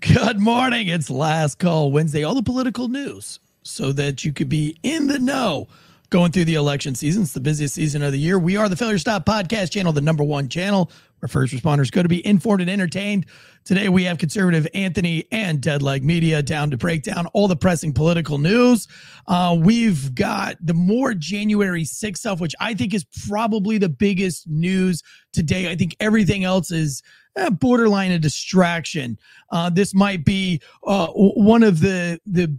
[0.00, 0.88] Good morning.
[0.88, 2.22] It's Last Call Wednesday.
[2.22, 5.68] All the political news so that you could be in the know
[6.10, 7.22] going through the election season.
[7.22, 8.38] It's the busiest season of the year.
[8.38, 10.90] We are the Failure Stop Podcast channel, the number one channel
[11.20, 13.24] where first responders go to be informed and entertained.
[13.64, 17.94] Today we have conservative Anthony and Deadleg Media down to break down all the pressing
[17.94, 18.86] political news.
[19.26, 24.46] Uh, we've got the more January 6th stuff, which I think is probably the biggest
[24.46, 25.02] news
[25.32, 25.70] today.
[25.70, 27.02] I think everything else is
[27.36, 29.18] eh, borderline a distraction.
[29.50, 32.56] Uh, this might be uh, one of the the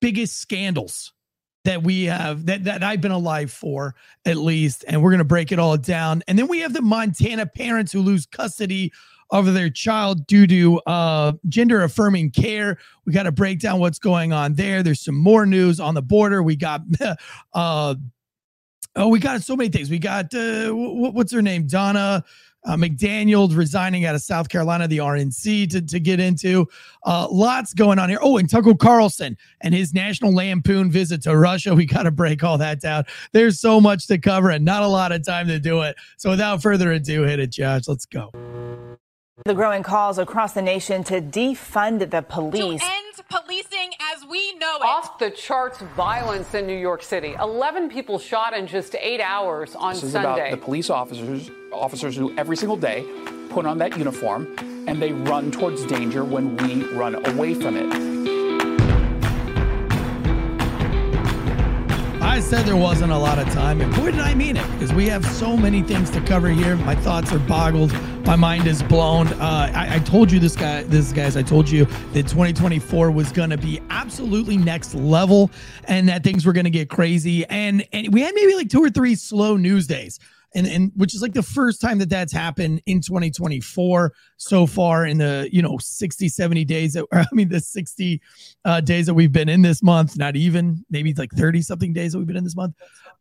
[0.00, 1.12] biggest scandals
[1.66, 3.94] that we have that, that I've been alive for
[4.24, 4.84] at least.
[4.88, 6.22] And we're going to break it all down.
[6.28, 8.92] And then we have the Montana parents who lose custody
[9.30, 12.78] of their child due to uh, gender affirming care.
[13.04, 14.84] We got to break down what's going on there.
[14.84, 16.40] There's some more news on the border.
[16.42, 16.82] We got,
[17.52, 17.96] uh,
[18.94, 19.90] oh, we got so many things.
[19.90, 21.66] We got, uh, what's her name?
[21.66, 22.24] Donna
[22.66, 26.66] uh, McDaniel resigning out of South Carolina, the RNC to, to get into.
[27.04, 28.18] Uh, lots going on here.
[28.20, 31.74] Oh, and Tucker Carlson and his National Lampoon visit to Russia.
[31.74, 33.04] We got to break all that down.
[33.32, 35.96] There's so much to cover and not a lot of time to do it.
[36.16, 37.86] So without further ado, hit it, Josh.
[37.86, 38.30] Let's go.
[39.44, 42.80] The growing calls across the nation to defund the police.
[42.80, 44.82] To end policing as we know it.
[44.82, 47.34] Off the charts violence in New York City.
[47.40, 50.48] 11 people shot in just eight hours on this is Sunday.
[50.48, 53.04] About the police officers, officers who every single day
[53.50, 54.54] put on that uniform
[54.86, 58.35] and they run towards danger when we run away from it.
[62.26, 64.92] I said there wasn't a lot of time, and boy, did I mean it because
[64.92, 66.74] we have so many things to cover here.
[66.76, 67.92] My thoughts are boggled,
[68.26, 69.28] my mind is blown.
[69.28, 73.30] Uh, I, I, told you this guy, this guys, I told you that 2024 was
[73.30, 75.52] going to be absolutely next level,
[75.84, 77.46] and that things were going to get crazy.
[77.46, 80.18] And and we had maybe like two or three slow news days
[80.54, 85.06] and and which is like the first time that that's happened in 2024 so far
[85.06, 88.20] in the you know 60 70 days that i mean the 60
[88.64, 92.12] uh, days that we've been in this month not even maybe like 30 something days
[92.12, 92.74] that we've been in this month.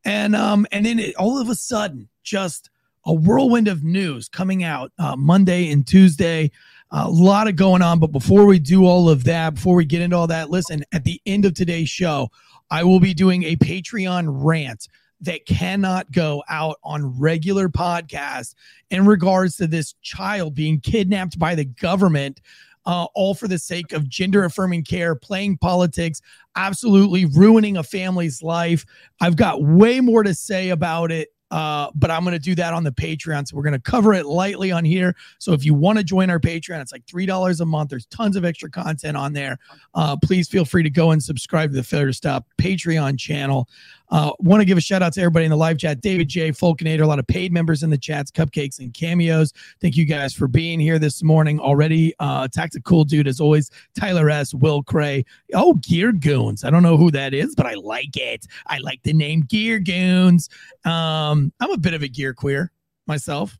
[0.03, 2.69] And um and then it, all of a sudden just
[3.05, 6.51] a whirlwind of news coming out uh, monday and tuesday
[6.91, 7.99] a lot of going on.
[7.99, 11.03] But before we do all of that before we get into all that listen at
[11.03, 12.29] the end of today's show
[12.69, 14.87] i will be doing a patreon rant
[15.25, 18.55] that cannot go out on regular podcasts
[18.89, 22.41] in regards to this child being kidnapped by the government
[22.85, 26.21] uh, all for the sake of gender affirming care, playing politics,
[26.55, 28.85] absolutely ruining a family's life.
[29.19, 32.73] I've got way more to say about it uh, but I'm going to do that
[32.73, 33.47] on the Patreon.
[33.47, 35.15] So we're going to cover it lightly on here.
[35.39, 37.89] So if you want to join our Patreon, it's like $3 a month.
[37.91, 39.59] There's tons of extra content on there.
[39.93, 43.69] Uh, please feel free to go and subscribe to the Failure Stop Patreon channel.
[44.15, 46.49] Uh, want to give a shout out to everybody in the live chat David J,
[46.51, 49.51] Fulkinator, a lot of paid members in the chats, cupcakes and cameos.
[49.81, 52.13] Thank you guys for being here this morning already.
[52.19, 55.25] Uh, Tactical Dude, as always, Tyler S, Will Cray.
[55.53, 56.63] Oh, Gear Goons.
[56.63, 58.47] I don't know who that is, but I like it.
[58.67, 60.47] I like the name Gear Goons.
[60.85, 62.71] Um, I'm a bit of a gear queer
[63.07, 63.59] myself.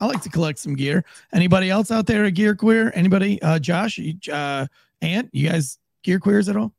[0.00, 1.04] I like to collect some gear.
[1.34, 2.90] Anybody else out there a gear queer?
[2.94, 3.42] Anybody?
[3.42, 4.00] Uh, Josh,
[4.32, 4.66] uh,
[5.02, 6.72] Ant, you guys gear queers at all?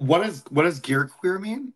[0.00, 1.74] What does what does gear queer mean?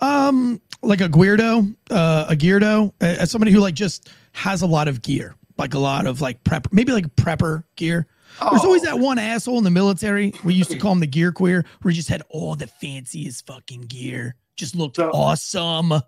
[0.00, 4.88] Um, like a weirdo, uh, a geardo, as somebody who like just has a lot
[4.88, 8.06] of gear, like a lot of like prep, maybe like prepper gear.
[8.42, 8.50] Oh.
[8.50, 10.34] There's always that one asshole in the military.
[10.44, 13.46] We used to call him the gear queer, where he just had all the fanciest
[13.46, 16.02] fucking gear, just looked so, awesome, but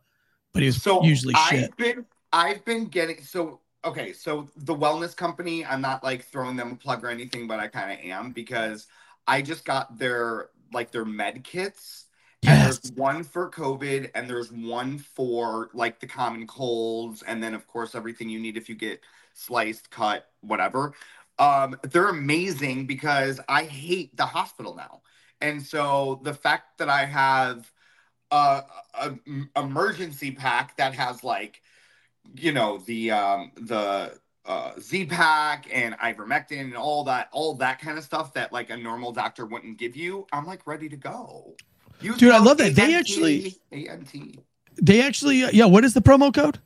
[0.61, 1.71] he was so usually shit.
[1.71, 4.13] I've been, I've been getting so okay.
[4.13, 7.69] So the wellness company, I'm not like throwing them a plug or anything, but I
[7.69, 8.87] kind of am because
[9.27, 12.05] I just got their like their med kits.
[12.43, 12.53] Yes.
[12.53, 17.55] And there's one for COVID and there's one for like the common colds and then
[17.55, 19.01] of course everything you need if you get
[19.35, 20.93] sliced, cut, whatever.
[21.39, 25.03] Um, they're amazing because I hate the hospital now.
[25.41, 27.71] And so the fact that I have
[28.31, 28.63] a,
[28.95, 29.15] a
[29.57, 31.63] emergency pack that has like
[32.35, 37.99] you know the um the uh, Z-Pack and ivermectin and all that, all that kind
[37.99, 40.27] of stuff that like a normal doctor wouldn't give you.
[40.33, 41.55] I'm like ready to go.
[42.01, 42.79] Use Dude, I love that.
[42.79, 44.39] A-N-T, they actually ANT.
[44.81, 45.65] They actually, yeah.
[45.65, 46.59] What is the promo code?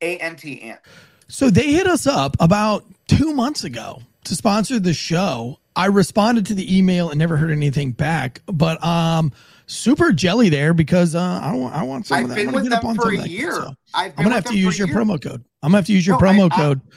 [0.00, 0.80] ANT Ant.
[1.26, 5.58] So they hit us up about two months ago to sponsor the show.
[5.74, 8.40] I responded to the email and never heard anything back.
[8.46, 9.32] But um,
[9.66, 12.36] super jelly there because uh, I want I want some I've of that.
[12.36, 13.52] Been with them for a year.
[13.52, 15.44] So I'm gonna have to use your promo code.
[15.62, 16.80] I'm gonna have to use your no, promo I, code.
[16.84, 16.94] I,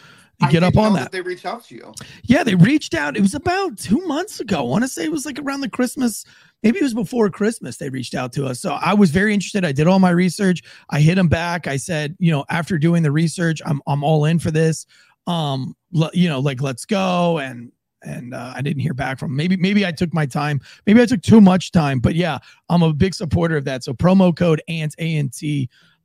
[0.49, 1.03] get up on that.
[1.03, 1.11] that.
[1.11, 1.93] They reached out to you.
[2.23, 3.15] Yeah, they reached out.
[3.17, 4.59] It was about two months ago.
[4.59, 6.25] I want to say it was like around the Christmas.
[6.63, 7.77] Maybe it was before Christmas.
[7.77, 8.59] They reached out to us.
[8.59, 9.65] So I was very interested.
[9.65, 10.61] I did all my research.
[10.89, 11.67] I hit them back.
[11.67, 14.85] I said, you know, after doing the research, I'm I'm all in for this.
[15.27, 17.71] um, le- you know, like let's go and
[18.03, 21.05] and uh, I didn't hear back from maybe maybe I took my time, maybe I
[21.05, 22.39] took too much time, but yeah,
[22.69, 23.83] I'm a big supporter of that.
[23.83, 25.39] So promo code ANT ANT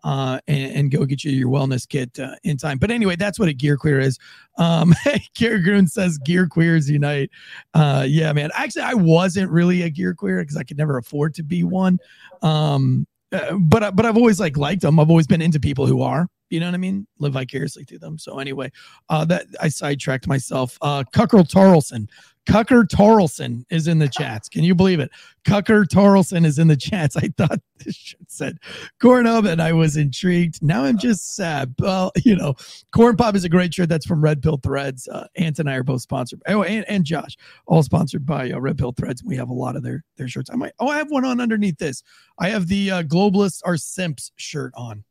[0.06, 2.78] uh, and, and go get you your wellness kit uh, in time.
[2.78, 4.18] But anyway, that's what a gear queer is.
[4.56, 4.94] Um,
[5.34, 7.28] Gary Groon says gear queers unite.
[7.74, 8.50] Uh, yeah, man.
[8.54, 11.98] Actually, I wasn't really a gear queer because I could never afford to be one.
[12.42, 15.00] Um, uh, but but I've always like liked them.
[15.00, 16.28] I've always been into people who are.
[16.50, 17.06] You know what I mean?
[17.18, 18.18] Live vicariously through them.
[18.18, 18.70] So anyway,
[19.08, 20.78] uh, that I sidetracked myself.
[20.80, 22.08] Uh, Cucker Tarlson.
[22.46, 24.48] Cucker Tarlson is in the chats.
[24.48, 25.10] Can you believe it?
[25.44, 27.16] Cucker Tarlson is in the chats.
[27.16, 28.58] I thought this shit said
[29.00, 30.62] corn up and I was intrigued.
[30.62, 31.74] Now I'm just sad.
[31.80, 32.54] Well, you know,
[32.92, 33.88] corn pop is a great shirt.
[33.88, 35.08] That's from Red Pill Threads.
[35.08, 36.40] Uh, Ant and I are both sponsored.
[36.46, 39.24] Oh, and, and Josh, all sponsored by uh, Red Pill Threads.
[39.24, 40.48] We have a lot of their their shirts.
[40.50, 40.72] I might.
[40.78, 42.04] Oh, I have one on underneath this.
[42.38, 45.02] I have the uh, Globalists are Simps shirt on.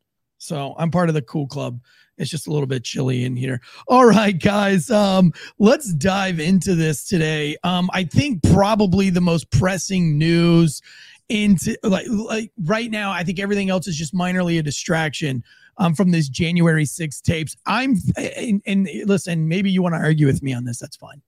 [0.45, 1.79] So I'm part of the cool club.
[2.17, 3.61] It's just a little bit chilly in here.
[3.87, 4.89] All right, guys.
[4.89, 7.57] Um, let's dive into this today.
[7.63, 10.81] Um, I think probably the most pressing news
[11.27, 15.43] into like like right now, I think everything else is just minorly a distraction
[15.77, 17.57] um, from this January 6 tapes.
[17.65, 20.79] I'm and, and listen, maybe you want to argue with me on this.
[20.79, 21.21] That's fine.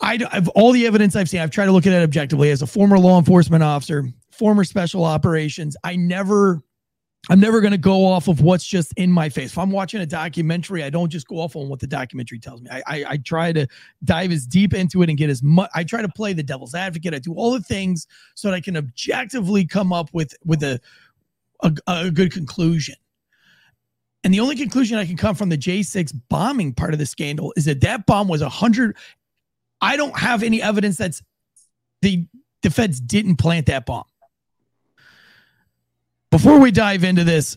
[0.00, 1.40] I I've all the evidence I've seen.
[1.40, 5.04] I've tried to look at it objectively as a former law enforcement officer, former special
[5.04, 5.76] operations.
[5.82, 6.62] I never
[7.30, 9.50] I'm never going to go off of what's just in my face.
[9.50, 12.62] If I'm watching a documentary, I don't just go off on what the documentary tells
[12.62, 12.70] me.
[12.70, 13.66] I, I, I try to
[14.04, 15.68] dive as deep into it and get as much.
[15.74, 17.12] I try to play the devil's advocate.
[17.14, 20.80] I do all the things so that I can objectively come up with with a
[21.62, 22.94] a, a good conclusion.
[24.24, 27.52] And the only conclusion I can come from the J6 bombing part of the scandal
[27.56, 28.96] is that that bomb was a hundred.
[29.80, 31.22] I don't have any evidence that's
[32.02, 32.26] the
[32.62, 34.04] the feds didn't plant that bomb.
[36.30, 37.56] Before we dive into this,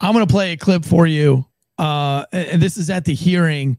[0.00, 1.44] I'm going to play a clip for you.
[1.78, 3.76] Uh, and this is at the hearing.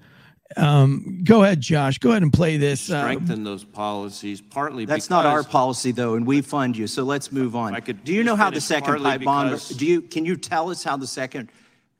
[0.56, 1.98] Um, go ahead, Josh.
[2.00, 2.90] Go ahead and play this.
[2.90, 6.88] Uh, strengthen those policies, partly That's not our policy, though, and we fund you.
[6.88, 7.76] So let's move on.
[7.76, 9.46] I could do you know how the finish second partly pipe bomb?
[9.48, 11.50] because- Do you can you tell us how the second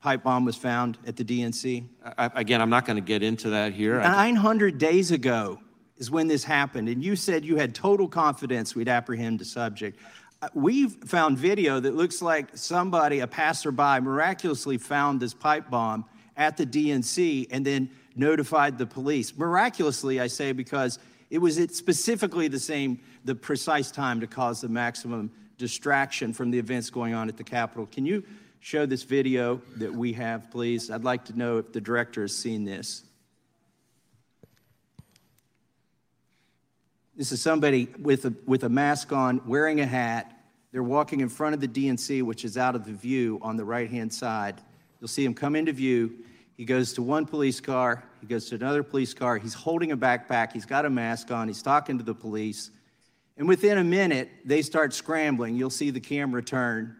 [0.00, 1.84] pipe bomb was found at the DNC?
[2.16, 4.00] I- Again, I'm not going to get into that here.
[4.00, 5.60] I- 900 days ago
[5.98, 10.00] is when this happened, and you said you had total confidence we'd apprehend the subject.
[10.54, 16.56] We've found video that looks like somebody, a passerby, miraculously found this pipe bomb at
[16.56, 19.36] the DNC and then notified the police.
[19.36, 20.98] Miraculously, I say, because
[21.28, 26.50] it was at specifically the same, the precise time to cause the maximum distraction from
[26.50, 27.84] the events going on at the Capitol.
[27.84, 28.24] Can you
[28.60, 30.90] show this video that we have, please?
[30.90, 33.02] I'd like to know if the director has seen this.
[37.20, 40.40] This is somebody with a, with a mask on, wearing a hat.
[40.72, 43.64] They're walking in front of the DNC, which is out of the view on the
[43.64, 44.62] right hand side.
[44.98, 46.24] You'll see him come into view.
[46.56, 49.36] He goes to one police car, he goes to another police car.
[49.36, 52.70] He's holding a backpack, he's got a mask on, he's talking to the police.
[53.36, 55.56] And within a minute, they start scrambling.
[55.56, 56.96] You'll see the camera turn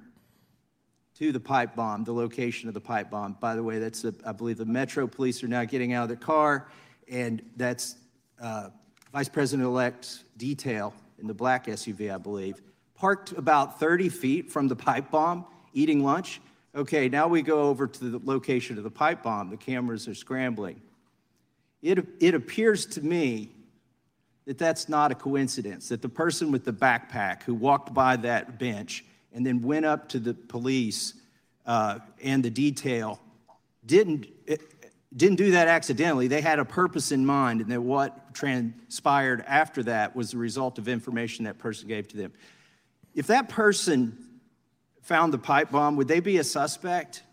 [1.15, 3.39] to the pipe bomb, the location of the pipe bomb.
[3.41, 6.09] By the way, that's, the, I believe, the Metro police are now getting out of
[6.11, 6.69] their car,
[7.09, 7.97] and that's
[8.39, 8.69] uh,
[9.13, 12.63] Vice President elect's detail in the black SUV, I believe,
[12.95, 16.41] parked about 30 feet from the pipe bomb, eating lunch.
[16.75, 19.51] Okay, now we go over to the location of the pipe bomb.
[19.51, 20.81] The cameras are scrambling.
[21.83, 23.51] It, it appears to me
[24.45, 28.59] that that's not a coincidence, that the person with the backpack who walked by that
[28.59, 31.15] bench and then went up to the police
[31.67, 33.21] uh, and the detail
[33.87, 34.40] didn't,
[35.15, 36.29] didn't do that accidentally.
[36.29, 40.79] They had a purpose in mind, and that what transpired after that was the result
[40.79, 42.33] of information that person gave to them.
[43.15, 44.17] If that person
[45.03, 47.25] found the pipe bomb, would they be a suspect?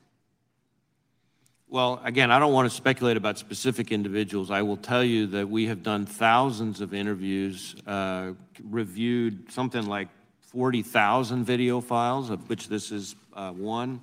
[1.70, 4.50] Well, again, I don't want to speculate about specific individuals.
[4.50, 8.32] I will tell you that we have done thousands of interviews, uh,
[8.64, 10.08] reviewed something like
[10.40, 14.00] 40,000 video files, of which this is uh, one.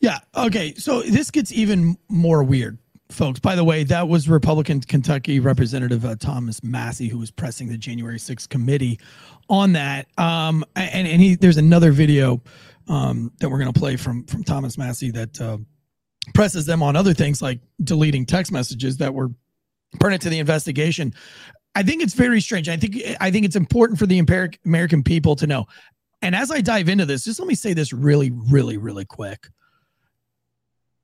[0.00, 0.18] Yeah.
[0.34, 0.74] Okay.
[0.74, 2.78] So this gets even more weird,
[3.10, 3.38] folks.
[3.38, 7.76] By the way, that was Republican Kentucky Representative uh, Thomas Massie who was pressing the
[7.76, 8.98] January 6th committee
[9.50, 10.06] on that.
[10.18, 12.42] Um, and and he there's another video
[12.88, 15.58] um, that we're going to play from from Thomas Massie that uh,
[16.34, 19.28] presses them on other things like deleting text messages that were
[19.98, 21.12] pertinent to the investigation.
[21.74, 22.70] I think it's very strange.
[22.70, 24.18] I think I think it's important for the
[24.64, 25.66] American people to know.
[26.22, 29.48] And as I dive into this, just let me say this really, really, really quick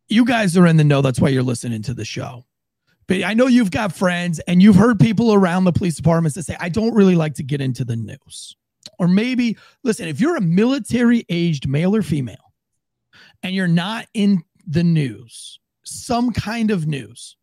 [0.09, 1.03] you guys are in the know.
[1.03, 2.45] That's why you're listening to the show.
[3.07, 6.45] But I know you've got friends and you've heard people around the police departments that
[6.45, 8.57] say, I don't really like to get into the news.
[8.99, 12.53] Or maybe, listen, if you're a military aged male or female
[13.43, 17.37] and you're not in the news, some kind of news,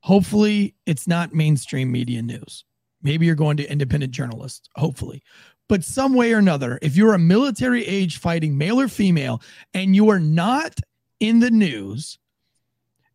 [0.00, 2.64] hopefully it's not mainstream media news.
[3.02, 5.22] Maybe you're going to independent journalists, hopefully.
[5.68, 9.40] But some way or another, if you're a military age fighting male or female
[9.72, 10.78] and you are not
[11.22, 12.18] in the news,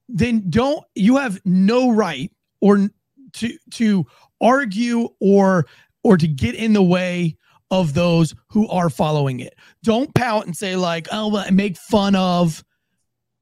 [0.07, 2.89] then don't you have no right or
[3.33, 4.05] to to
[4.39, 5.65] argue or
[6.03, 7.35] or to get in the way
[7.69, 9.55] of those who are following it.
[9.83, 12.63] Don't pout and say like, "Oh, well, make fun of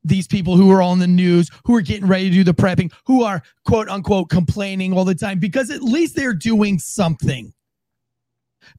[0.04, 2.92] these people who are on the news, who are getting ready to do the prepping,
[3.06, 7.54] who are quote unquote complaining all the time because at least they're doing something."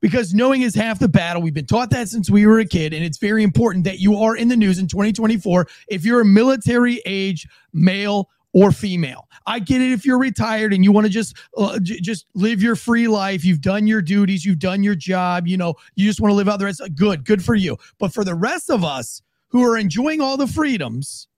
[0.01, 1.43] Because knowing is half the battle.
[1.43, 4.17] We've been taught that since we were a kid, and it's very important that you
[4.17, 9.29] are in the news in 2024 if you're a military age male or female.
[9.47, 12.63] I get it if you're retired and you want to just uh, j- just live
[12.63, 13.45] your free life.
[13.45, 15.47] You've done your duties, you've done your job.
[15.47, 16.81] You know, you just want to live out the rest.
[16.95, 17.77] Good, good for you.
[17.99, 21.29] But for the rest of us who are enjoying all the freedoms,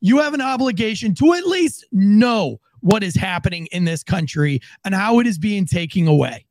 [0.00, 4.94] you have an obligation to at least know what is happening in this country and
[4.94, 6.44] how it is being taken away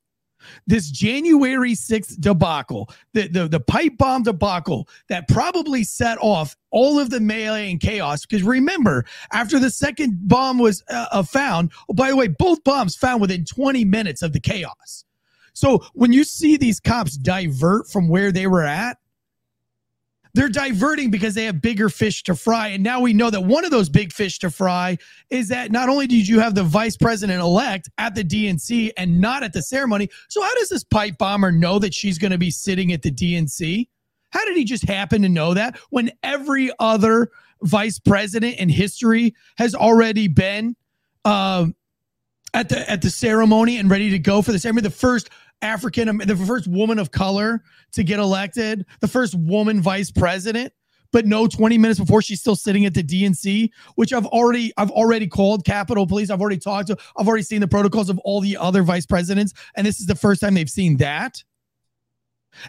[0.68, 7.00] this January 6th debacle, the, the, the pipe bomb debacle that probably set off all
[7.00, 8.26] of the melee and chaos.
[8.26, 12.64] Because remember, after the second bomb was uh, uh, found, oh, by the way, both
[12.64, 15.06] bombs found within 20 minutes of the chaos.
[15.54, 18.98] So when you see these cops divert from where they were at,
[20.34, 22.70] they're diverting because they have bigger fish to fry.
[22.70, 24.98] And now we know that one of those big fish to fry
[25.30, 29.22] is that not only did you have the vice president elect at the DNC and
[29.22, 32.38] not at the ceremony, so how does this pipe bomber know that she's going to
[32.38, 33.88] be sitting at the DNC?
[34.32, 37.30] How did he just happen to know that when every other
[37.62, 40.76] vice president in history has already been
[41.26, 41.68] uh,
[42.56, 44.82] at the at the ceremony and ready to go for the ceremony?
[44.82, 45.30] The first
[45.64, 50.74] African, the first woman of color to get elected, the first woman vice president.
[51.12, 54.90] But no, 20 minutes before she's still sitting at the DNC, which I've already I've
[54.90, 56.32] already called Capitol Police.
[56.32, 59.54] I've already talked to, I've already seen the protocols of all the other vice presidents,
[59.76, 61.44] and this is the first time they've seen that.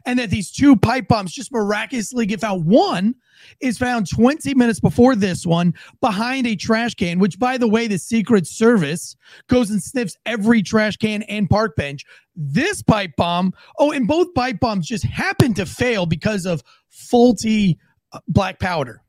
[0.06, 2.64] And that these two pipe bombs just miraculously get found.
[2.64, 3.14] One
[3.60, 7.86] is found 20 minutes before this one behind a trash can, which, by the way,
[7.86, 9.16] the Secret Service
[9.48, 12.04] goes and sniffs every trash can and park bench.
[12.36, 17.78] This pipe bomb, oh, and both pipe bombs just happened to fail because of faulty
[18.12, 19.02] uh, black powder,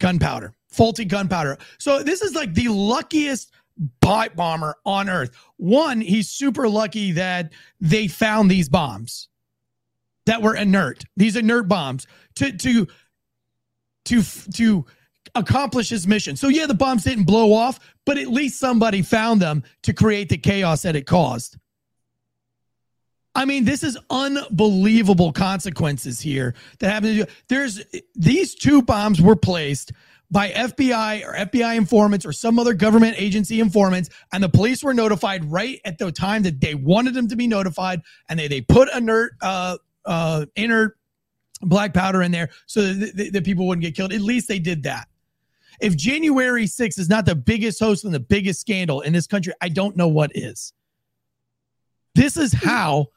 [0.00, 1.58] gunpowder, faulty gunpowder.
[1.78, 3.52] So this is like the luckiest
[4.00, 5.30] pipe bomber on earth.
[5.56, 9.28] One, he's super lucky that they found these bombs
[10.28, 11.04] that were inert.
[11.16, 12.06] These inert bombs
[12.36, 12.86] to to
[14.04, 14.22] to
[14.54, 14.86] to
[15.34, 16.36] accomplish his mission.
[16.36, 20.28] So yeah, the bombs didn't blow off, but at least somebody found them to create
[20.28, 21.56] the chaos that it caused.
[23.34, 27.18] I mean, this is unbelievable consequences here that happen.
[27.18, 27.82] To, there's
[28.14, 29.92] these two bombs were placed
[30.30, 34.92] by FBI or FBI informants or some other government agency informants, and the police were
[34.92, 38.60] notified right at the time that they wanted them to be notified, and they they
[38.60, 39.78] put inert uh,
[40.08, 40.98] uh, inert
[41.60, 44.12] black powder in there so that the people wouldn't get killed.
[44.12, 45.08] At least they did that.
[45.80, 49.52] If January 6th is not the biggest host and the biggest scandal in this country,
[49.60, 50.72] I don't know what is.
[52.14, 53.08] This is how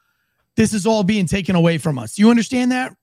[0.55, 2.19] this is all being taken away from us.
[2.19, 2.95] You understand that?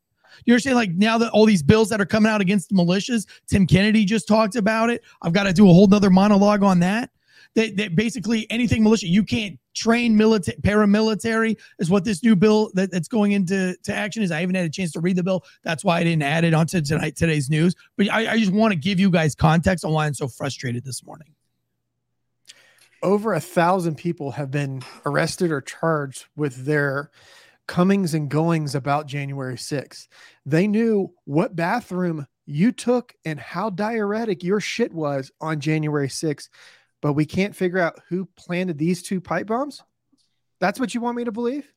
[0.45, 3.67] You understand, like now that all these bills that are coming out against militias, Tim
[3.67, 5.03] Kennedy just talked about it.
[5.23, 7.11] I've got to do a whole nother monologue on that.
[7.55, 12.71] That, that basically anything militia, you can't train military paramilitary is what this new bill
[12.75, 14.31] that, that's going into to action is.
[14.31, 15.45] I haven't had a chance to read the bill.
[15.65, 17.75] That's why I didn't add it onto tonight today's news.
[17.97, 20.85] But I, I just want to give you guys context on why I'm so frustrated
[20.85, 21.35] this morning.
[23.03, 27.11] Over a thousand people have been arrested or charged with their
[27.69, 30.09] comings and goings about January 6th.
[30.45, 36.49] They knew what bathroom you took and how diuretic your shit was on January 6th,
[37.01, 39.83] but we can't figure out who planted these two pipe bombs.
[40.61, 41.71] That's what you want me to believe?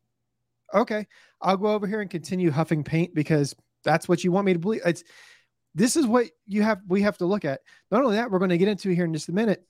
[0.74, 1.08] Okay,
[1.42, 4.60] I'll go over here and continue huffing paint because that's what you want me to
[4.60, 4.82] believe.
[4.86, 5.04] It's
[5.76, 7.62] this is what you have we have to look at.
[7.92, 9.66] Not only that, we're going to get into here in just a minute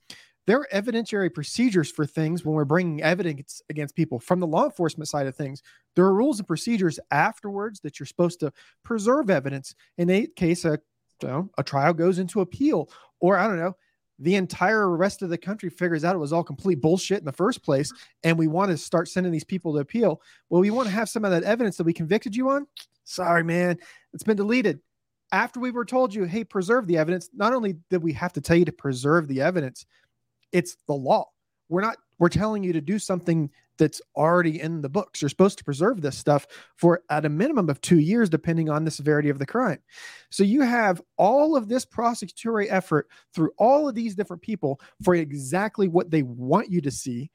[0.46, 4.64] there are evidentiary procedures for things when we're bringing evidence against people from the law
[4.64, 5.62] enforcement side of things.
[5.94, 9.74] There are rules and procedures afterwards that you're supposed to preserve evidence.
[9.98, 10.80] In a case, a,
[11.22, 12.90] you know, a trial goes into appeal,
[13.20, 13.76] or I don't know,
[14.22, 17.32] the entire rest of the country figures out it was all complete bullshit in the
[17.32, 20.22] first place, and we want to start sending these people to appeal.
[20.48, 22.66] Well, we want to have some of that evidence that we convicted you on.
[23.04, 23.78] Sorry, man,
[24.14, 24.80] it's been deleted.
[25.32, 28.40] After we were told you, hey, preserve the evidence, not only did we have to
[28.40, 29.86] tell you to preserve the evidence,
[30.52, 31.28] it's the law.
[31.72, 35.20] We're not we're telling you to do something that's already in the books.
[35.20, 38.84] You're supposed to preserve this stuff for at a minimum of two years, depending on
[38.84, 39.78] the severity of the crime.
[40.30, 45.14] So you have all of this prosecutory effort through all of these different people for
[45.14, 47.30] exactly what they want you to see.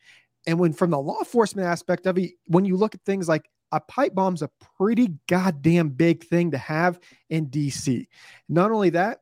[0.46, 3.50] And when from the law enforcement aspect of it, when you look at things like
[3.72, 8.08] a pipe bomb's a pretty goddamn big thing to have in DC.
[8.48, 9.20] Not only that,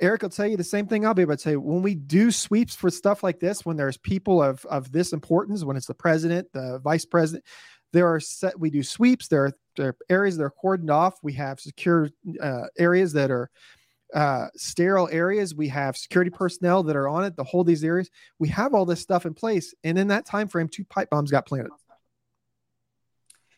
[0.00, 1.56] Eric will tell you the same thing I'll be able to say.
[1.56, 5.64] When we do sweeps for stuff like this, when there's people of of this importance,
[5.64, 7.44] when it's the president, the vice president,
[7.92, 8.58] there are set.
[8.58, 9.28] We do sweeps.
[9.28, 11.14] There are, there are areas that are cordoned off.
[11.22, 12.10] We have secure
[12.40, 13.50] uh, areas that are
[14.12, 15.54] uh, sterile areas.
[15.54, 18.10] We have security personnel that are on it to hold these areas.
[18.38, 21.30] We have all this stuff in place, and in that time frame, two pipe bombs
[21.30, 21.70] got planted.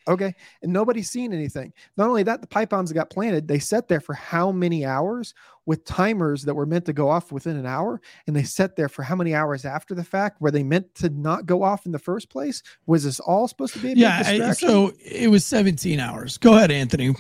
[0.09, 0.35] Okay.
[0.63, 1.73] And nobody's seen anything.
[1.97, 5.35] Not only that, the pipe bombs got planted, they sat there for how many hours
[5.67, 8.01] with timers that were meant to go off within an hour.
[8.27, 11.09] And they sat there for how many hours after the fact where they meant to
[11.09, 12.63] not go off in the first place?
[12.87, 16.39] Was this all supposed to be a yeah, I, so it was 17 hours.
[16.39, 17.15] Go ahead, Anthony.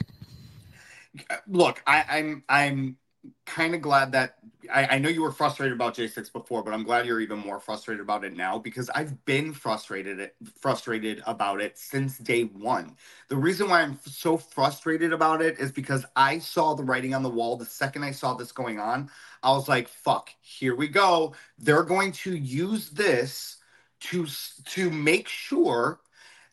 [1.48, 2.96] Look, I, I'm I'm
[3.44, 4.36] kind of glad that
[4.72, 7.60] I, I, know you were frustrated about J6 before, but I'm glad you're even more
[7.60, 12.96] frustrated about it now because I've been frustrated frustrated about it since day one.
[13.28, 17.22] The reason why I'm so frustrated about it is because I saw the writing on
[17.22, 19.10] the wall the second I saw this going on.
[19.42, 21.34] I was like, "Fuck, here we go.
[21.58, 23.58] They're going to use this
[24.00, 24.26] to
[24.66, 26.00] to make sure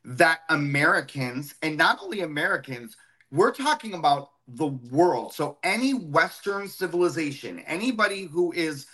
[0.06, 2.98] that Americans and not only Americans,
[3.32, 5.34] we're talking about the world.
[5.34, 8.88] So any Western civilization, anybody who is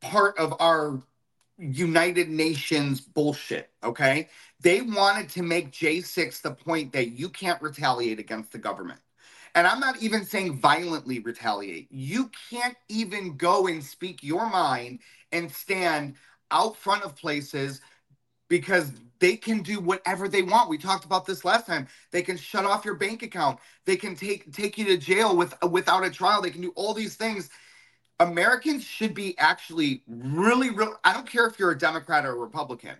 [0.00, 1.02] part of our
[1.58, 4.28] United Nations bullshit, okay?
[4.60, 9.00] They wanted to make J6 the point that you can't retaliate against the government.
[9.54, 11.90] And I'm not even saying violently retaliate.
[11.90, 14.98] You can't even go and speak your mind
[15.32, 16.16] and stand
[16.50, 17.80] out front of places
[18.48, 20.68] because they can do whatever they want.
[20.68, 21.88] We talked about this last time.
[22.10, 23.58] They can shut off your bank account.
[23.84, 26.42] They can take take you to jail with without a trial.
[26.42, 27.48] They can do all these things.
[28.20, 30.94] Americans should be actually really, really.
[31.04, 32.96] I don't care if you're a Democrat or a Republican.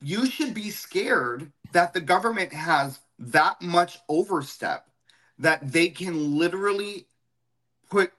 [0.00, 4.86] You should be scared that the government has that much overstep
[5.38, 7.06] that they can literally
[7.90, 8.12] put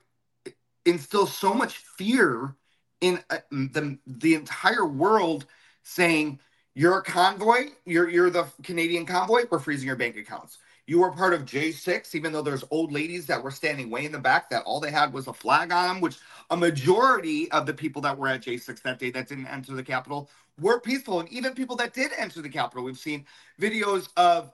[0.85, 2.55] instill so much fear
[3.01, 5.45] in uh, the the entire world
[5.83, 6.39] saying
[6.77, 7.69] you're a convoy.
[7.85, 9.45] You're you're the Canadian convoy.
[9.49, 10.59] We're freezing your bank accounts.
[10.85, 14.11] You were part of J6, even though there's old ladies that were standing way in
[14.11, 16.17] the back that all they had was a flag on them, which
[16.51, 19.81] a majority of the people that were at J6 that day that didn't enter the
[19.81, 20.29] Capitol
[20.61, 21.19] were peaceful.
[21.19, 23.25] And even people that did enter the Capitol, we've seen
[23.59, 24.51] videos of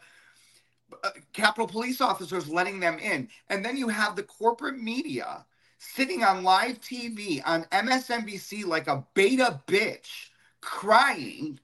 [1.04, 3.28] uh, Capitol police officers letting them in.
[3.50, 5.46] And then you have the corporate media
[5.78, 10.30] sitting on live TV on MSNBC like a beta bitch
[10.62, 11.60] crying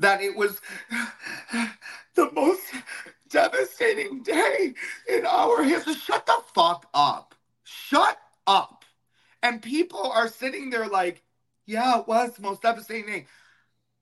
[0.00, 0.60] that it was
[2.14, 2.62] the most
[3.28, 4.74] devastating day
[5.08, 5.94] in our history.
[5.94, 7.34] Shut the fuck up.
[7.64, 8.84] Shut up.
[9.42, 11.22] And people are sitting there like,
[11.66, 13.26] yeah, it was the most devastating day.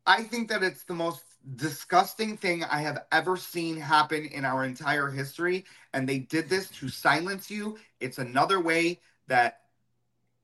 [0.06, 1.22] I think that it's the most
[1.56, 5.64] disgusting thing I have ever seen happen in our entire history.
[5.92, 7.78] And they did this to silence you.
[8.00, 9.60] It's another way that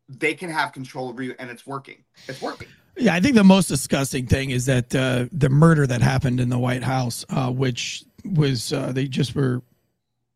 [0.08, 2.04] they can have control over you, and it's working.
[2.28, 2.68] It's working.
[2.96, 6.48] Yeah, I think the most disgusting thing is that uh, the murder that happened in
[6.48, 9.62] the White House, uh, which was uh, they just were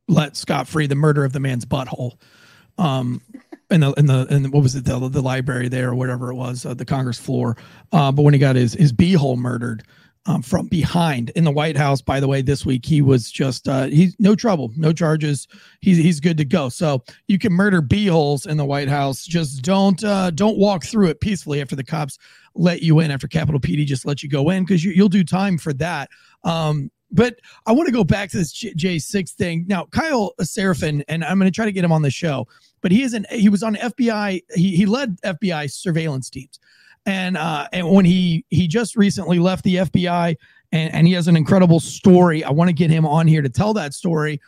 [0.09, 2.19] let scot free, the murder of the man's butthole,
[2.77, 3.21] um,
[3.71, 6.35] in the in the in what was it the the library there or whatever it
[6.35, 7.57] was, uh, the Congress floor.
[7.93, 9.85] Uh, but when he got his his beehole murdered,
[10.29, 12.03] um, from behind in the White House.
[12.03, 15.49] By the way, this week he was just uh, he's no trouble, no charges.
[15.81, 16.69] He's he's good to go.
[16.69, 19.25] So you can murder beeholes in the White House.
[19.25, 22.19] Just don't uh, don't walk through it peacefully after the cops
[22.59, 23.11] let you in.
[23.11, 26.11] After Capitol PD just let you go in because you, you'll do time for that.
[26.45, 29.87] Um, but I want to go back to this J six thing now.
[29.87, 32.47] Kyle Seraphin, and I'm going to try to get him on the show.
[32.81, 33.31] But he isn't.
[33.31, 34.43] he was on FBI.
[34.55, 36.61] He he led FBI surveillance teams
[37.09, 40.37] and uh, and when he he just recently left the FBI,
[40.73, 42.45] and, and he has an incredible story.
[42.45, 44.41] I want to get him on here to tell that story.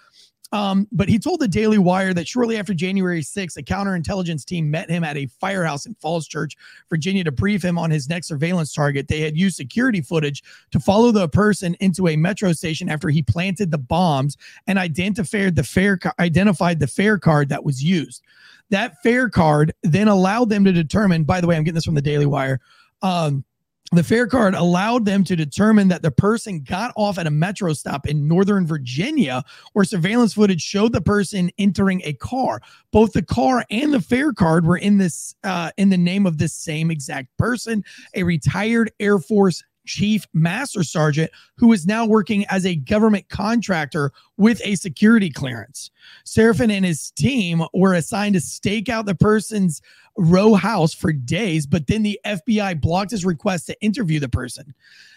[0.52, 4.70] Um, but he told the Daily Wire that shortly after January 6th, a counterintelligence team
[4.70, 6.56] met him at a firehouse in Falls Church,
[6.88, 9.06] Virginia, to brief him on his next surveillance target.
[9.06, 13.22] They had used security footage to follow the person into a metro station after he
[13.22, 14.36] planted the bombs
[14.66, 18.22] and identified the fare identified the fare card that was used.
[18.70, 21.94] That fare card then allowed them to determine, by the way, I'm getting this from
[21.94, 22.60] the Daily Wire.
[23.02, 23.44] Um,
[23.92, 27.72] the fare card allowed them to determine that the person got off at a metro
[27.72, 32.60] stop in Northern Virginia, where surveillance footage showed the person entering a car.
[32.92, 36.38] Both the car and the fare card were in this uh, in the name of
[36.38, 42.46] this same exact person, a retired Air Force chief master sergeant who is now working
[42.46, 45.90] as a government contractor with a security clearance.
[46.24, 49.82] Seraphin and his team were assigned to stake out the person's
[50.16, 54.74] row house for days, but then the FBI blocked his request to interview the person.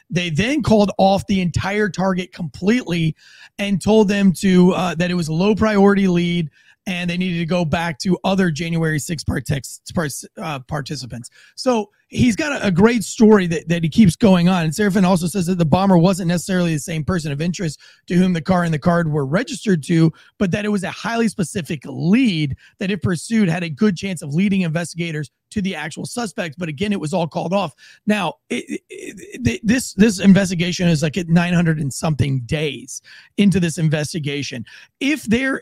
[0.10, 3.16] They then called off the entire target completely
[3.60, 6.50] and told them to uh, that it was a low priority lead
[6.86, 11.30] and they needed to go back to other January 6 partic- uh, participants.
[11.56, 14.64] So he's got a, a, great story that, that he keeps going on.
[14.66, 18.16] And Seraphin also says that the bomber wasn't necessarily the same person of interest to
[18.16, 21.28] whom the car and the card were registered to, but that it was a highly
[21.28, 26.06] specific lead that, if pursued, had a good chance of leading investigators to the actual
[26.06, 26.56] suspect.
[26.58, 27.74] But again, it was all called off.
[28.06, 33.02] Now, it, it, this this investigation is like at 900 and something days
[33.38, 34.66] into this investigation.
[35.00, 35.62] If there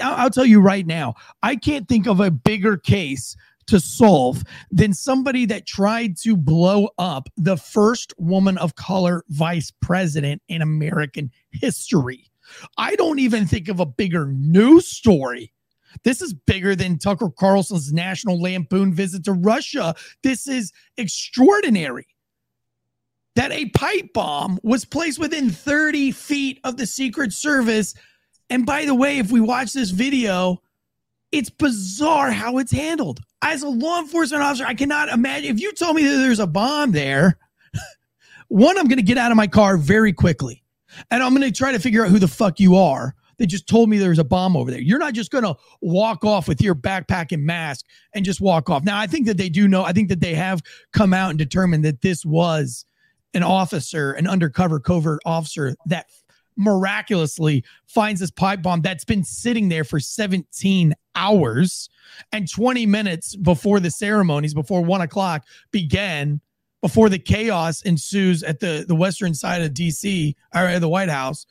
[0.00, 4.92] I'll tell you right now, I can't think of a bigger case to solve than
[4.92, 11.30] somebody that tried to blow up the first woman of color vice president in American
[11.52, 12.30] history.
[12.78, 15.52] I don't even think of a bigger news story.
[16.02, 19.94] This is bigger than Tucker Carlson's National Lampoon visit to Russia.
[20.22, 22.06] This is extraordinary.
[23.36, 27.94] That a pipe bomb was placed within 30 feet of the Secret Service
[28.50, 30.60] and by the way, if we watch this video,
[31.32, 33.20] it's bizarre how it's handled.
[33.42, 36.46] As a law enforcement officer, I cannot imagine if you told me that there's a
[36.46, 37.38] bomb there.
[38.48, 40.62] One, I'm going to get out of my car very quickly,
[41.10, 43.14] and I'm going to try to figure out who the fuck you are.
[43.38, 44.80] They just told me there's a bomb over there.
[44.80, 48.68] You're not just going to walk off with your backpack and mask and just walk
[48.68, 48.84] off.
[48.84, 49.82] Now, I think that they do know.
[49.82, 50.60] I think that they have
[50.92, 52.84] come out and determined that this was
[53.32, 56.06] an officer, an undercover covert officer that
[56.56, 61.88] miraculously finds this pipe bomb that's been sitting there for 17 hours
[62.32, 66.40] and 20 minutes before the ceremonies, before one o'clock began,
[66.80, 71.46] before the chaos ensues at the, the western side of DC or the White House.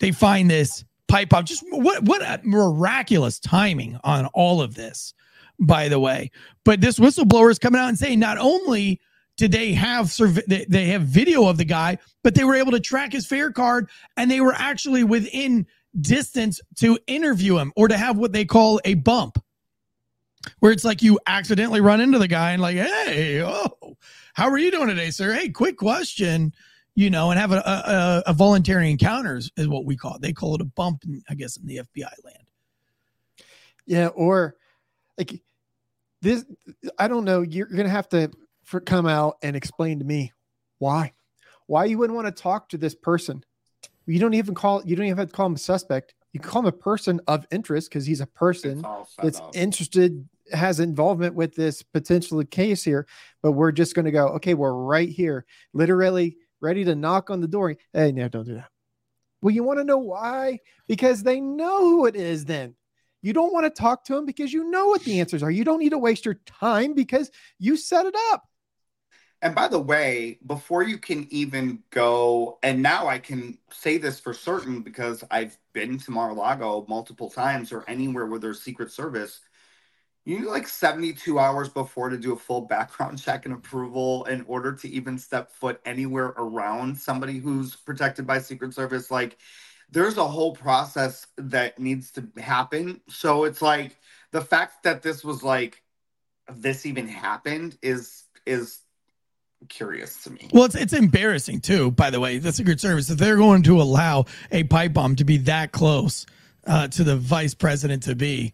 [0.00, 1.44] They find this pipe bomb.
[1.44, 5.12] Just what what a miraculous timing on all of this,
[5.58, 6.30] by the way.
[6.64, 9.00] But this whistleblower is coming out and saying not only
[9.38, 10.14] did they have
[10.46, 13.88] they have video of the guy but they were able to track his fare card
[14.18, 15.66] and they were actually within
[15.98, 19.38] distance to interview him or to have what they call a bump
[20.58, 23.96] where it's like you accidentally run into the guy and like hey oh
[24.34, 25.32] how are you doing today sir?
[25.32, 26.52] Hey quick question
[26.94, 30.22] you know and have a, a, a voluntary encounters is what we call it.
[30.22, 32.44] They call it a bump in, i guess in the fbi land.
[33.86, 34.56] Yeah or
[35.16, 35.40] like
[36.22, 36.44] this
[36.98, 38.30] i don't know you're gonna have to
[38.68, 40.30] for come out and explain to me
[40.78, 41.14] why
[41.66, 43.44] why you wouldn't want to talk to this person.
[44.06, 46.14] You don't even call you don't even have to call him a suspect.
[46.32, 48.84] You call him a person of interest because he's a person
[49.22, 49.56] that's up.
[49.56, 53.06] interested has involvement with this potential case here
[53.42, 55.46] but we're just going to go okay we're right here.
[55.72, 57.74] Literally ready to knock on the door.
[57.94, 58.68] Hey no don't do that.
[59.40, 60.58] Well you want to know why?
[60.86, 62.74] Because they know who it is then.
[63.22, 65.50] You don't want to talk to them because you know what the answers are.
[65.50, 68.44] You don't need to waste your time because you set it up
[69.40, 74.18] and by the way, before you can even go, and now I can say this
[74.18, 79.40] for certain because I've been to Mar-a-Lago multiple times or anywhere where there's Secret Service.
[80.24, 84.44] You need like 72 hours before to do a full background check and approval in
[84.48, 89.08] order to even step foot anywhere around somebody who's protected by Secret Service.
[89.10, 89.38] Like,
[89.90, 93.00] there's a whole process that needs to happen.
[93.08, 93.96] So it's like
[94.32, 95.82] the fact that this was like
[96.52, 98.80] this even happened is is
[99.68, 100.48] curious to me.
[100.52, 101.90] Well, it's it's embarrassing too.
[101.90, 105.24] By the way, the Secret Service if they're going to allow a pipe bomb to
[105.24, 106.26] be that close
[106.66, 108.52] uh, to the vice president to be.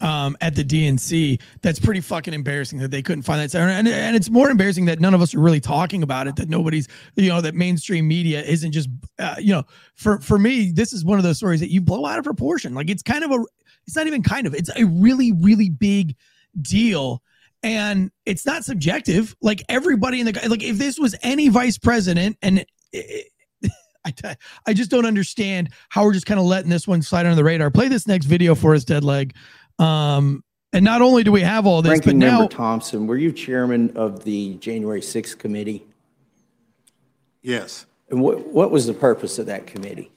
[0.00, 3.54] Um, at the DNC, that's pretty fucking embarrassing that they couldn't find that.
[3.54, 6.34] And, and it's more embarrassing that none of us are really talking about it.
[6.34, 8.88] That nobody's, you know, that mainstream media isn't just,
[9.20, 9.62] uh, you know,
[9.94, 12.74] for for me, this is one of those stories that you blow out of proportion.
[12.74, 13.44] Like it's kind of a,
[13.86, 16.16] it's not even kind of, it's a really really big
[16.60, 17.22] deal
[17.62, 19.36] and it's not subjective.
[19.40, 23.26] Like everybody in the like, if this was any vice president, and it,
[24.04, 27.36] I, I just don't understand how we're just kind of letting this one slide under
[27.36, 27.70] the radar.
[27.70, 29.34] Play this next video for us, Dead Leg.
[29.78, 33.16] Um, and not only do we have all this, Ranking but now Member Thompson, were
[33.16, 35.84] you chairman of the January 6th committee?
[37.42, 37.86] Yes.
[38.10, 40.10] And what what was the purpose of that committee?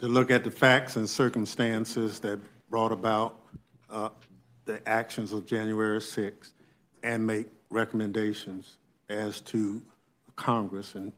[0.00, 2.38] To look at the facts and circumstances that
[2.70, 3.40] brought about
[3.90, 4.10] uh,
[4.64, 6.52] the actions of January 6th
[7.02, 8.76] and make recommendations
[9.08, 9.82] as to
[10.36, 11.12] Congress and,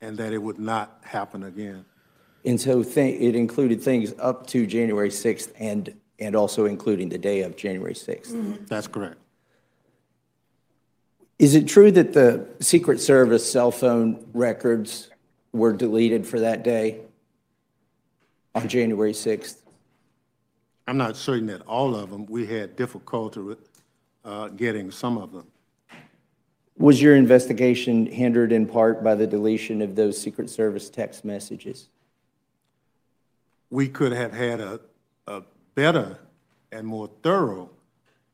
[0.00, 1.84] and that it would not happen again.
[2.44, 7.18] And so th- it included things up to January 6th and, and also including the
[7.18, 8.66] day of January 6th.
[8.68, 9.16] That's correct.
[11.38, 15.10] Is it true that the Secret Service cell phone records
[15.52, 17.00] were deleted for that day
[18.54, 19.56] on January 6th?
[20.86, 23.69] I'm not certain that all of them, we had difficulty with
[24.24, 25.46] uh, getting some of them.
[26.78, 31.88] Was your investigation hindered in part by the deletion of those Secret Service text messages?
[33.70, 34.80] We could have had a,
[35.26, 35.42] a
[35.74, 36.18] better
[36.72, 37.70] and more thorough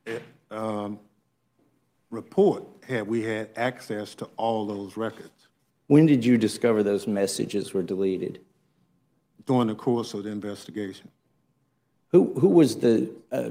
[0.06, 0.18] eh,
[0.50, 0.98] um,
[2.10, 5.48] report had we had access to all those records
[5.88, 8.40] When did you discover those messages were deleted?
[9.46, 11.08] during the course of the investigation.
[12.10, 13.50] Who, who was the, uh,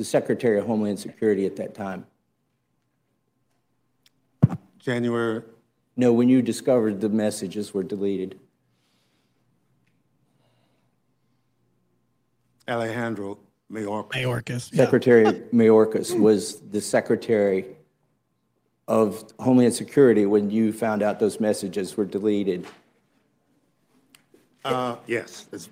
[0.00, 2.06] the Secretary of Homeland Security at that time?
[4.78, 5.42] January,
[5.94, 8.40] No, when you discovered the messages were deleted.
[12.66, 13.36] Alejandro
[13.70, 14.08] Mayorkas.
[14.12, 14.72] Mayorkas.
[14.72, 14.84] yeah.
[14.84, 17.66] Secretary Mayorkas was the Secretary
[18.88, 22.66] of Homeland Security when you found out those messages were deleted.
[24.64, 25.68] Uh, Yes, as,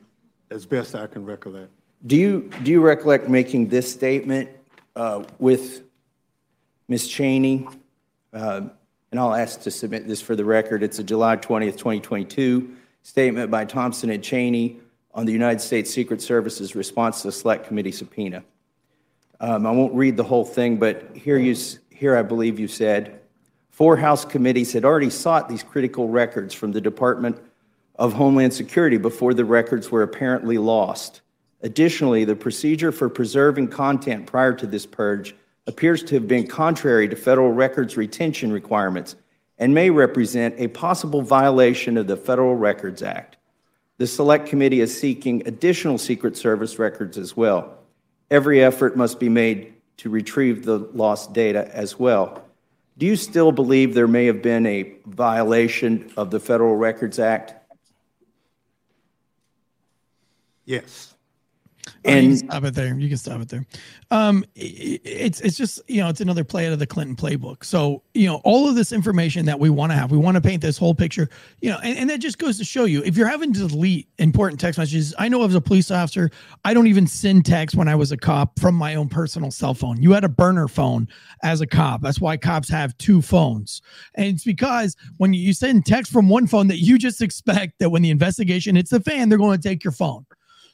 [0.51, 1.71] as best I can recollect.
[2.06, 4.48] Do you, do you recollect making this statement
[4.94, 5.82] uh, with
[6.87, 7.08] Ms.
[7.08, 7.66] Cheney?
[8.32, 8.70] Um,
[9.11, 10.82] And I'll ask to submit this for the record.
[10.82, 14.78] It's a July 20th, 2022 statement by Thompson and Cheney
[15.12, 18.44] on the United States Secret Service's response to the Select Committee subpoena.
[19.40, 21.56] Um, I won't read the whole thing, but here you,
[21.90, 23.20] here I believe you said,
[23.70, 27.40] four House committees had already sought these critical records from the Department
[27.96, 31.22] of Homeland Security before the records were apparently lost.
[31.62, 35.35] Additionally, the procedure for preserving content prior to this purge
[35.66, 39.16] appears to have been contrary to federal records retention requirements
[39.59, 43.37] and may represent a possible violation of the Federal Records Act.
[43.99, 47.79] The Select Committee is seeking additional Secret Service records as well.
[48.31, 52.44] Every effort must be made to retrieve the lost data as well.
[52.97, 57.55] Do you still believe there may have been a violation of the Federal Records Act?
[60.64, 61.08] Yes.
[62.04, 62.98] Oh, you can And stop it there.
[62.98, 63.66] You can stop it there.
[64.11, 67.64] Um, it's it's just you know it's another play out of the Clinton playbook.
[67.64, 70.40] So you know all of this information that we want to have, we want to
[70.40, 71.28] paint this whole picture.
[71.61, 74.08] You know, and, and that just goes to show you if you're having to delete
[74.18, 75.14] important text messages.
[75.18, 76.30] I know as a police officer,
[76.64, 79.74] I don't even send text when I was a cop from my own personal cell
[79.74, 80.00] phone.
[80.00, 81.08] You had a burner phone
[81.42, 82.00] as a cop.
[82.00, 83.82] That's why cops have two phones,
[84.14, 87.90] and it's because when you send text from one phone that you just expect that
[87.90, 90.24] when the investigation hits the fan, they're going to take your phone.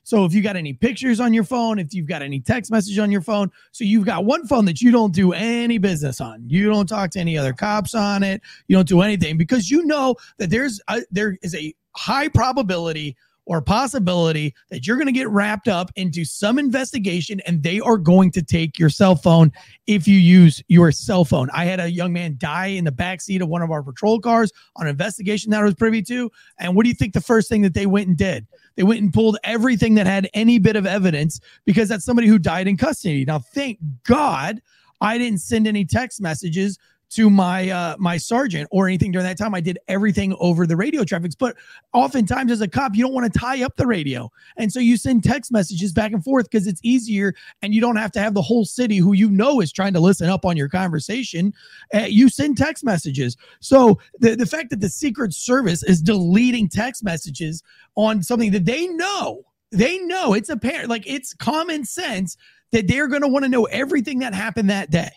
[0.05, 2.99] So if you got any pictures on your phone, if you've got any text message
[2.99, 6.45] on your phone, so you've got one phone that you don't do any business on.
[6.47, 8.43] You don't talk to any other cops on it.
[8.69, 13.17] You don't do anything because you know that there's a, there is a high probability
[13.46, 17.98] or possibility that you're going to get wrapped up into some investigation and they are
[17.98, 19.52] going to take your cell phone
[19.87, 21.48] if you use your cell phone.
[21.52, 24.20] I had a young man die in the back seat of one of our patrol
[24.20, 26.30] cars on an investigation that I was privy to.
[26.59, 28.46] And what do you think the first thing that they went and did?
[28.76, 32.38] They went and pulled everything that had any bit of evidence because that's somebody who
[32.38, 33.24] died in custody.
[33.24, 34.61] Now, thank God
[35.00, 36.78] I didn't send any text messages
[37.11, 39.55] to my uh my sergeant or anything during that time.
[39.55, 41.35] I did everything over the radio traffics.
[41.35, 41.57] But
[41.93, 44.31] oftentimes as a cop, you don't want to tie up the radio.
[44.57, 47.97] And so you send text messages back and forth because it's easier and you don't
[47.97, 50.57] have to have the whole city who you know is trying to listen up on
[50.57, 51.53] your conversation.
[51.95, 53.37] Uh, you send text messages.
[53.61, 57.62] So the, the fact that the Secret Service is deleting text messages
[57.97, 62.37] on something that they know, they know it's apparent, like it's common sense
[62.73, 65.11] that they're going to want to know everything that happened that day.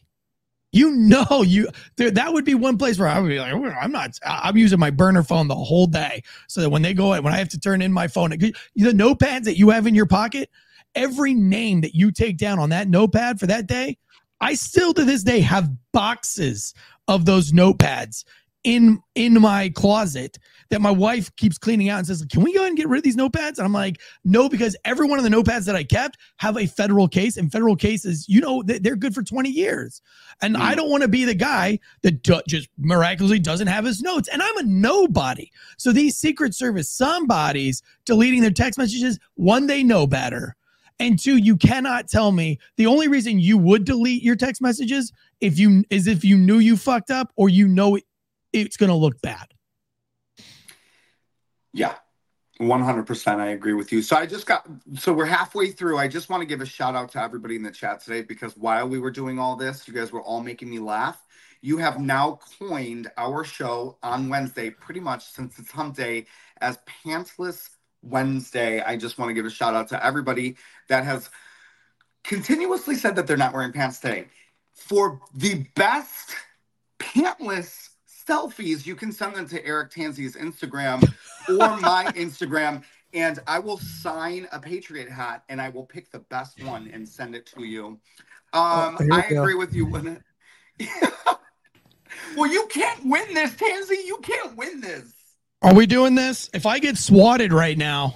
[0.73, 3.65] You know, you there, that would be one place where I would be like, "Oh,
[3.65, 7.10] I'm not, I'm using my burner phone the whole day, so that when they go,
[7.21, 10.06] when I have to turn in my phone, the notepads that you have in your
[10.06, 10.49] pocket,
[10.93, 13.97] every name that you take down on that notepad for that day,
[14.41, 16.73] I still to this day have boxes
[17.08, 18.25] of those notepads
[18.67, 20.38] in in my closet
[20.69, 22.97] that my wife keeps cleaning out and says, "Can we go ahead and get rid
[22.97, 25.86] of these notepads?" And I'm like, "No, because every one of the notepads that I
[25.86, 29.49] kept have a federal case, and federal cases, you know, they- they're good for 20
[29.49, 30.01] years.
[30.41, 30.75] And I mm.
[30.75, 34.41] don't want to be the guy that do- just miraculously doesn't have his notes, and
[34.43, 35.49] I'm a nobody.
[35.77, 40.58] So these Secret Service somebodies deleting their text messages, one, they know better.
[40.99, 45.13] And two, you cannot tell me the only reason you would delete your text messages
[45.39, 48.03] if you is if you knew you fucked up or you know it,
[48.53, 49.47] it's going to look bad.
[51.73, 51.95] Yeah,
[52.60, 53.39] 100%.
[53.39, 54.01] I agree with you.
[54.01, 55.97] So I just got, so we're halfway through.
[55.97, 58.57] I just want to give a shout out to everybody in the chat today because
[58.57, 61.21] while we were doing all this, you guys were all making me laugh.
[61.62, 66.25] You have now coined our show on Wednesday, pretty much since it's hump day,
[66.62, 67.69] as Pantsless
[68.01, 68.81] Wednesday.
[68.81, 70.55] I just want to give a shout out to everybody
[70.88, 71.29] that has
[72.23, 74.27] continuously said that they're not wearing pants today.
[74.73, 76.36] For the best
[76.99, 77.89] pantless
[78.27, 81.03] selfies, you can send them to Eric Tansey's Instagram
[81.49, 86.19] or my Instagram, and I will sign a Patriot hat and I will pick the
[86.19, 87.85] best one and send it to you.
[87.87, 87.99] Um,
[88.53, 89.41] Oh, here we I go.
[89.41, 89.85] agree with you.
[89.85, 90.23] When
[92.35, 94.05] well, you can't win this, Tansey.
[94.05, 95.13] You can't win this.
[95.61, 96.49] Are we doing this?
[96.53, 98.15] If I get swatted right now,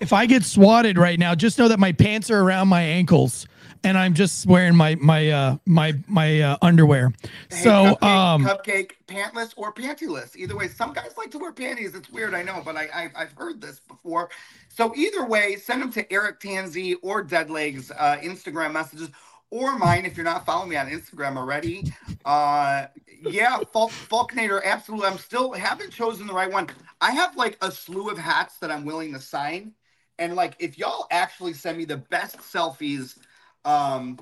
[0.00, 3.46] if I get swatted right now, just know that my pants are around my ankles
[3.84, 7.12] and I'm just wearing my my uh my my uh, underwear.
[7.50, 10.36] Hey, So cupcake, um cupcake, pantless or pantyless.
[10.36, 11.94] Either way, some guys like to wear panties.
[11.94, 14.30] It's weird, I know, but I, I I've heard this before.
[14.68, 19.10] So either way, send them to Eric Tansey or Deadlegs uh, Instagram messages
[19.50, 21.92] or mine if you're not following me on Instagram already.
[22.24, 22.86] Uh,
[23.22, 25.08] yeah, Falknator, absolutely.
[25.08, 26.68] I'm still haven't chosen the right one.
[27.00, 29.72] I have like a slew of hats that I'm willing to sign,
[30.18, 33.18] and like if y'all actually send me the best selfies,
[33.64, 34.18] um,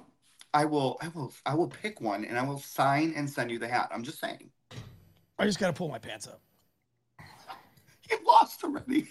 [0.55, 3.59] I will, I will, I will pick one and I will sign and send you
[3.59, 3.91] the hat.
[3.93, 4.51] I'm just saying.
[5.39, 6.41] I just gotta pull my pants up.
[8.11, 9.07] You lost already.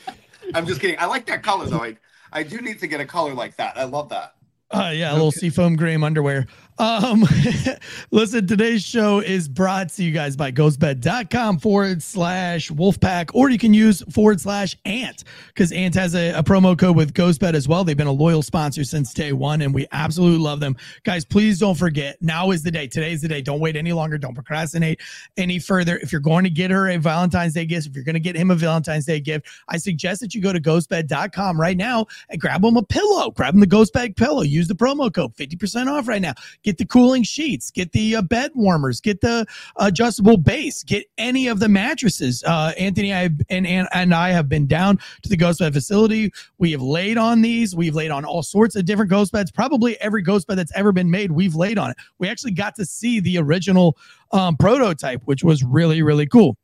[0.54, 0.96] I'm just kidding.
[0.98, 1.82] I like that color though.
[1.82, 1.98] I,
[2.32, 3.76] I do need to get a color like that.
[3.76, 4.36] I love that.
[4.70, 6.46] Uh, yeah, a little seafoam graham underwear.
[6.78, 7.26] Um,
[8.12, 13.58] listen, today's show is brought to you guys by ghostbed.com forward slash wolfpack, or you
[13.58, 17.66] can use forward slash ant because ant has a, a promo code with ghostbed as
[17.66, 17.82] well.
[17.82, 20.76] They've been a loyal sponsor since day one, and we absolutely love them.
[21.02, 22.86] Guys, please don't forget now is the day.
[22.86, 23.42] Today is the day.
[23.42, 24.16] Don't wait any longer.
[24.16, 25.00] Don't procrastinate
[25.36, 25.98] any further.
[25.98, 28.36] If you're going to get her a Valentine's Day gift, if you're going to get
[28.36, 32.40] him a Valentine's Day gift, I suggest that you go to ghostbed.com right now and
[32.40, 33.32] grab him a pillow.
[33.32, 34.42] Grab him the ghost bed pillow.
[34.42, 36.34] Use the promo code 50% off right now.
[36.76, 41.60] The cooling sheets, get the uh, bed warmers, get the adjustable base, get any of
[41.60, 42.44] the mattresses.
[42.44, 46.30] Uh, Anthony I, and, and, and I have been down to the ghost bed facility.
[46.58, 47.74] We have laid on these.
[47.74, 49.50] We've laid on all sorts of different ghost beds.
[49.50, 51.96] Probably every ghost bed that's ever been made, we've laid on it.
[52.18, 53.96] We actually got to see the original
[54.32, 56.58] um, prototype, which was really, really cool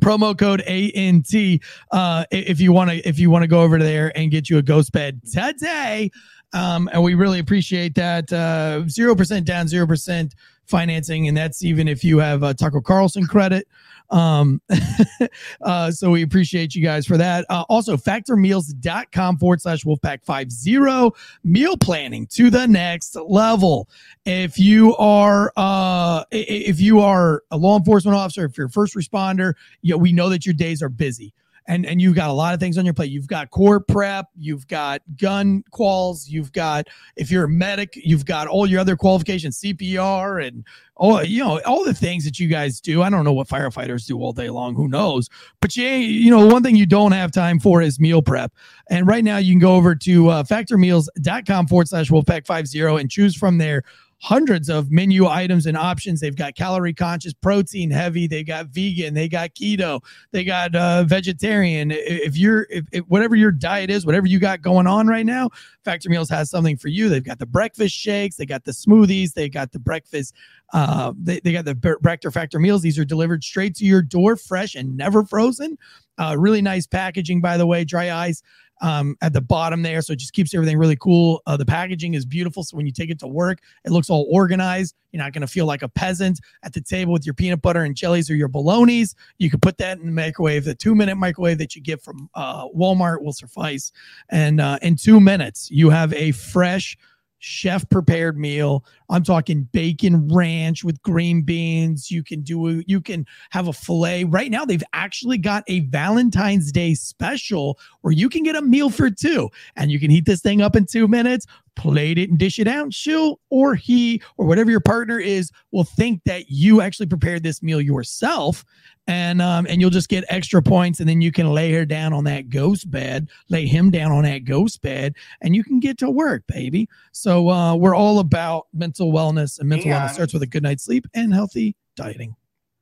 [0.00, 4.16] promo code ANT uh if you want to if you want to go over there
[4.16, 6.10] and get you a ghost bed today
[6.54, 10.32] um and we really appreciate that uh 0% down 0%
[10.66, 11.28] financing.
[11.28, 13.68] And that's even if you have uh, Tucker Carlson credit.
[14.10, 14.60] Um
[15.62, 17.46] uh so we appreciate you guys for that.
[17.48, 23.88] Uh also factormeals.com forward slash wolfpack 50 meal planning to the next level.
[24.26, 28.94] If you are uh if you are a law enforcement officer if you're a first
[28.94, 31.32] responder you know, we know that your days are busy
[31.66, 33.10] and and you've got a lot of things on your plate.
[33.10, 38.24] You've got core prep, you've got gun quals, you've got if you're a medic, you've
[38.24, 40.64] got all your other qualifications, CPR and
[40.96, 43.02] all you know all the things that you guys do.
[43.02, 44.74] I don't know what firefighters do all day long.
[44.74, 45.28] Who knows?
[45.60, 48.52] But you you know one thing you don't have time for is meal prep.
[48.90, 53.10] And right now you can go over to uh, factormeals.com forward slash wolfpack 50 and
[53.10, 53.82] choose from there
[54.24, 56.18] hundreds of menu items and options.
[56.18, 58.26] They've got calorie conscious, protein heavy.
[58.26, 59.12] They got vegan.
[59.12, 60.02] They got keto.
[60.30, 61.90] They got uh, vegetarian.
[61.90, 65.50] If you're, if, if whatever your diet is, whatever you got going on right now,
[65.84, 67.10] Factor Meals has something for you.
[67.10, 68.36] They've got the breakfast shakes.
[68.36, 69.34] They got the smoothies.
[69.34, 70.34] They got the breakfast.
[70.72, 72.80] Uh, they, they got the Bre- Factor Meals.
[72.80, 75.76] These are delivered straight to your door, fresh and never frozen.
[76.16, 77.84] Uh, really nice packaging, by the way.
[77.84, 78.42] Dry ice
[78.80, 80.02] um, at the bottom there.
[80.02, 81.42] So it just keeps everything really cool.
[81.46, 82.62] Uh, the packaging is beautiful.
[82.62, 84.94] So when you take it to work, it looks all organized.
[85.12, 87.84] You're not going to feel like a peasant at the table with your peanut butter
[87.84, 89.14] and jellies or your bolognas.
[89.38, 90.64] You can put that in the microwave.
[90.64, 93.92] The two minute microwave that you get from uh, Walmart will suffice.
[94.30, 96.98] And uh, in two minutes, you have a fresh,
[97.44, 98.84] chef prepared meal.
[99.10, 102.10] I'm talking bacon ranch with green beans.
[102.10, 104.24] You can do a, you can have a fillet.
[104.24, 108.88] Right now they've actually got a Valentine's Day special where you can get a meal
[108.88, 111.46] for two and you can heat this thing up in 2 minutes,
[111.76, 112.92] plate it and dish it out.
[112.92, 117.62] She'll or he or whatever your partner is will think that you actually prepared this
[117.62, 118.64] meal yourself
[119.06, 122.12] and um and you'll just get extra points and then you can lay her down
[122.12, 125.98] on that ghost bed, lay him down on that ghost bed and you can get
[125.98, 126.88] to work, baby.
[127.12, 130.84] So uh we're all about mental wellness and mental wellness starts with a good night's
[130.84, 132.36] sleep and healthy dieting.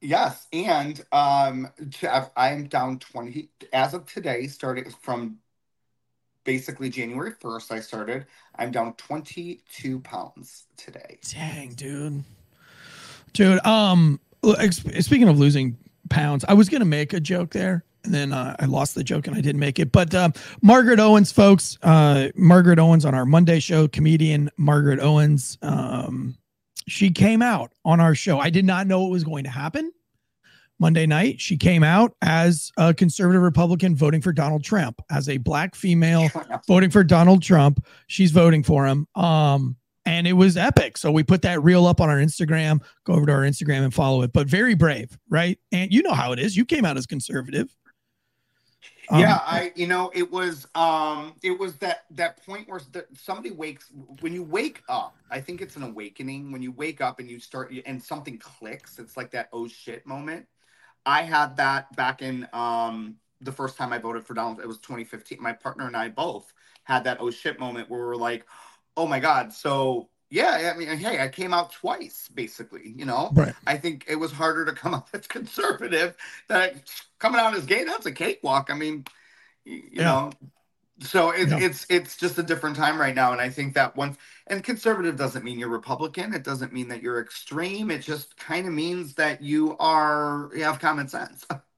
[0.04, 1.68] Yes, and um,
[2.00, 4.48] to- I'm down twenty as of today.
[4.48, 5.38] Starting from
[6.44, 8.26] basically January first, I started.
[8.56, 11.18] I'm down twenty two pounds today.
[11.30, 12.24] Dang, dude.
[13.32, 14.20] Dude, um
[14.70, 15.78] speaking of losing
[16.08, 19.04] pounds, I was going to make a joke there and then uh, I lost the
[19.04, 19.92] joke and I didn't make it.
[19.92, 20.30] But uh,
[20.60, 26.36] Margaret Owens, folks, uh, Margaret Owens on our Monday show, comedian Margaret Owens, um,
[26.88, 28.38] she came out on our show.
[28.40, 29.92] I did not know it was going to happen.
[30.78, 35.38] Monday night, she came out as a conservative Republican voting for Donald Trump, as a
[35.38, 36.28] black female
[36.66, 37.84] voting for Donald Trump.
[38.08, 39.06] She's voting for him.
[39.14, 40.98] Um, and it was epic.
[40.98, 42.82] So we put that reel up on our Instagram.
[43.04, 44.32] Go over to our Instagram and follow it.
[44.32, 45.58] But very brave, right?
[45.70, 46.56] And you know how it is.
[46.56, 47.74] You came out as conservative.
[49.10, 53.04] Um, yeah, I you know it was um it was that that point where the,
[53.14, 55.16] somebody wakes when you wake up.
[55.30, 58.98] I think it's an awakening when you wake up and you start and something clicks.
[58.98, 60.46] It's like that oh shit moment.
[61.04, 64.60] I had that back in um the first time I voted for Donald.
[64.60, 65.42] It was 2015.
[65.42, 66.52] My partner and I both
[66.84, 68.46] had that oh shit moment where we're like,
[68.96, 69.52] oh my god.
[69.52, 72.94] So yeah, I mean, hey, I came out twice, basically.
[72.96, 73.54] You know, Right.
[73.66, 76.16] I think it was harder to come out as conservative
[76.48, 76.80] than
[77.18, 77.84] coming out as gay.
[77.84, 78.70] That's a cakewalk.
[78.70, 79.04] I mean,
[79.64, 80.04] you Yeah.
[80.04, 80.32] know,
[81.02, 81.58] so it's Yeah.
[81.58, 85.16] it's it's just a different time right now, and I think that once and conservative
[85.16, 86.34] doesn't mean you're Republican.
[86.34, 87.90] It doesn't mean that you're extreme.
[87.90, 91.46] It just kind of means that you are you have common sense.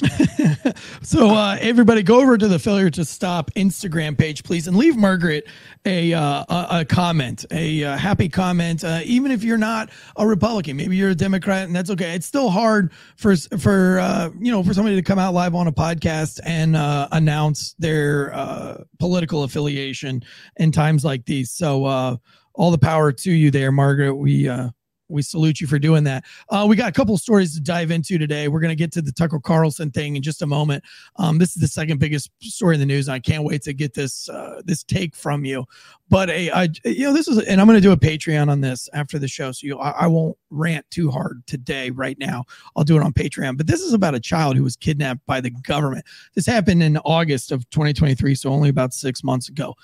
[1.02, 4.96] so uh, everybody go over to the failure to stop instagram page please and leave
[4.96, 5.46] margaret
[5.84, 8.84] a uh, a, a comment a uh, happy comment.
[8.84, 12.14] Uh, even if you're not a republican maybe you're a democrat and that's okay.
[12.14, 15.66] It's still hard for for uh, you know for somebody to come out live on
[15.66, 20.22] a podcast and uh, announce their uh, political affiliation
[20.56, 21.50] in times like these.
[21.50, 22.16] So uh,
[22.54, 24.14] all the power to you there margaret.
[24.14, 24.70] We uh,
[25.10, 26.24] we salute you for doing that.
[26.48, 28.48] Uh, we got a couple stories to dive into today.
[28.48, 30.84] We're going to get to the Tucker Carlson thing in just a moment.
[31.16, 33.08] Um, this is the second biggest story in the news.
[33.08, 35.66] And I can't wait to get this uh, this take from you.
[36.08, 38.60] But a, I, you know, this is, and I'm going to do a Patreon on
[38.60, 41.90] this after the show, so you, I, I won't rant too hard today.
[41.90, 42.44] Right now,
[42.74, 43.56] I'll do it on Patreon.
[43.56, 46.04] But this is about a child who was kidnapped by the government.
[46.34, 49.76] This happened in August of 2023, so only about six months ago.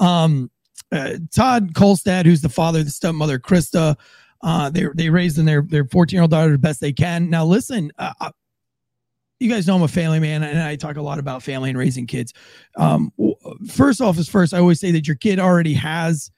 [0.00, 0.50] Um,
[0.90, 3.96] uh, Todd Kolstad, who's the father, of the stepmother, Krista.
[4.44, 7.30] Uh, they they raised in their their 14 year old daughter the best they can.
[7.30, 8.30] Now listen, uh, uh,
[9.40, 11.78] you guys know I'm a family man, and I talk a lot about family and
[11.78, 12.34] raising kids.
[12.76, 13.10] Um,
[13.68, 14.52] first off is first.
[14.52, 16.30] I always say that your kid already has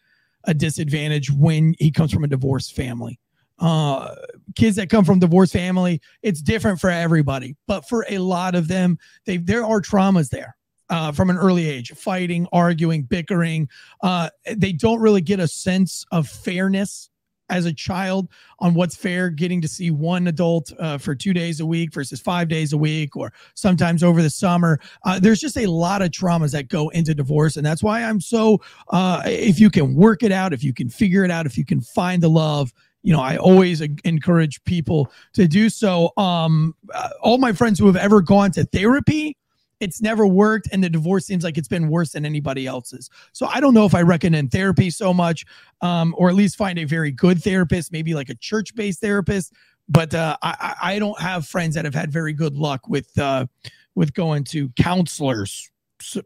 [0.44, 3.18] a disadvantage when he comes from a divorced family.
[3.58, 4.14] Uh,
[4.54, 8.68] kids that come from divorced family, it's different for everybody, but for a lot of
[8.68, 10.56] them, they there are traumas there
[10.90, 13.68] uh, from an early age fighting arguing bickering
[14.02, 17.10] uh, they don't really get a sense of fairness
[17.48, 18.28] as a child
[18.58, 22.20] on what's fair getting to see one adult uh, for two days a week versus
[22.20, 24.80] five days a week or sometimes over the summer.
[25.04, 28.20] Uh, there's just a lot of traumas that go into divorce and that's why i'm
[28.20, 31.56] so uh, if you can work it out if you can figure it out if
[31.58, 32.72] you can find the love
[33.02, 36.12] you know i always encourage people to do so.
[36.16, 39.36] Um uh, all my friends who have ever gone to therapy
[39.80, 43.10] it's never worked and the divorce seems like it's been worse than anybody else's.
[43.32, 45.44] So i don't know if i recommend therapy so much
[45.82, 49.52] um, or at least find a very good therapist maybe like a church-based therapist.
[49.88, 53.46] But uh, I, I don't have friends that have had very good luck with uh,
[53.94, 55.70] with going to counselors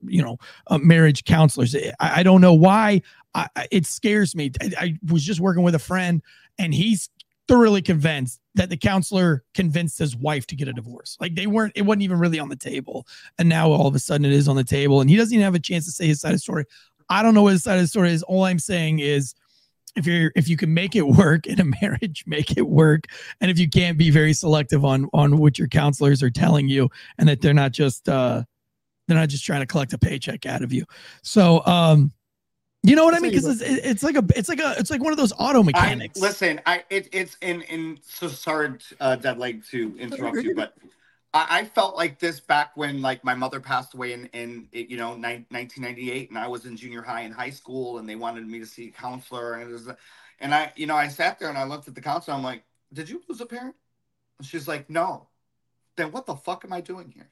[0.02, 0.36] you know
[0.68, 1.76] uh, marriage counselors.
[1.76, 3.02] I, I don't know why.
[3.34, 4.50] I- it scares me.
[4.60, 6.22] I, I was just working with a friend
[6.58, 7.10] and he's
[7.50, 11.16] thoroughly convinced that the counselor convinced his wife to get a divorce.
[11.20, 13.08] Like they weren't, it wasn't even really on the table.
[13.40, 15.42] And now all of a sudden it is on the table and he doesn't even
[15.42, 16.64] have a chance to say his side of the story.
[17.08, 18.22] I don't know what his side of the story is.
[18.22, 19.34] All I'm saying is
[19.96, 23.06] if you're if you can make it work in a marriage, make it work.
[23.40, 26.88] And if you can't be very selective on on what your counselors are telling you
[27.18, 28.44] and that they're not just uh
[29.08, 30.84] they're not just trying to collect a paycheck out of you.
[31.24, 32.12] So um
[32.82, 33.30] you know what I mean?
[33.30, 35.62] Because it's, it's like a it's like a it's like one of those auto I,
[35.62, 36.18] mechanics.
[36.18, 40.74] listen, I it, it's in in so sorry, uh, Deadleg, to interrupt you, but
[41.34, 44.96] I, I felt like this back when like my mother passed away in in you
[44.96, 48.46] know nine, 1998, and I was in junior high and high school, and they wanted
[48.46, 49.88] me to see a counselor, and it was,
[50.40, 52.64] and I you know I sat there and I looked at the counselor, I'm like,
[52.92, 53.74] did you lose a parent?
[54.38, 55.28] And she's like, no.
[55.96, 57.28] Then what the fuck am I doing here?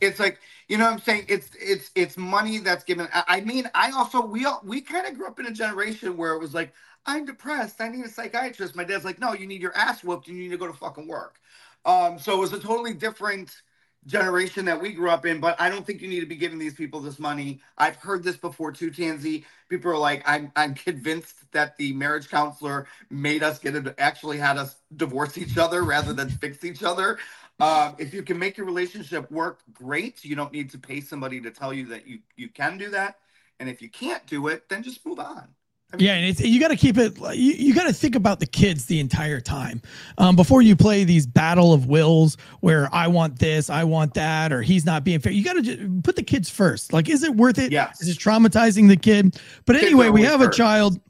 [0.00, 0.38] It's like
[0.68, 1.24] you know what i'm saying?
[1.28, 3.08] It's it's it's money that's given.
[3.12, 6.16] I, I mean i also we all we kind of grew up in a generation
[6.16, 6.72] where it was like
[7.06, 7.80] i'm depressed.
[7.80, 8.76] I need a psychiatrist.
[8.76, 10.72] My dad's like no you need your ass whooped and you need to go to
[10.72, 11.40] fucking work.
[11.84, 13.62] Um so it was a totally different
[14.06, 16.58] generation that we grew up in but i don't think you need to be giving
[16.58, 17.60] these people this money.
[17.76, 19.44] I've heard this before too Tansey.
[19.68, 24.38] People are like i'm i'm convinced that the marriage counselor made us get it actually
[24.38, 27.18] had us divorce each other rather than fix each other
[27.60, 30.24] um, if you can make your relationship work, great.
[30.24, 33.16] You don't need to pay somebody to tell you that you you can do that.
[33.60, 35.48] And if you can't do it, then just move on.
[35.96, 37.16] Yeah, and it's, you got to keep it.
[37.18, 39.80] You, you got to think about the kids the entire time
[40.18, 44.52] um, before you play these battle of wills where I want this, I want that,
[44.52, 45.32] or he's not being fair.
[45.32, 46.92] You got to put the kids first.
[46.92, 47.72] Like, is it worth it?
[47.72, 48.02] Yes.
[48.02, 49.40] Is it traumatizing the kid?
[49.64, 51.00] But Kids anyway, we have a child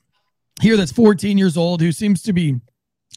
[0.60, 2.60] here that's 14 years old who seems to be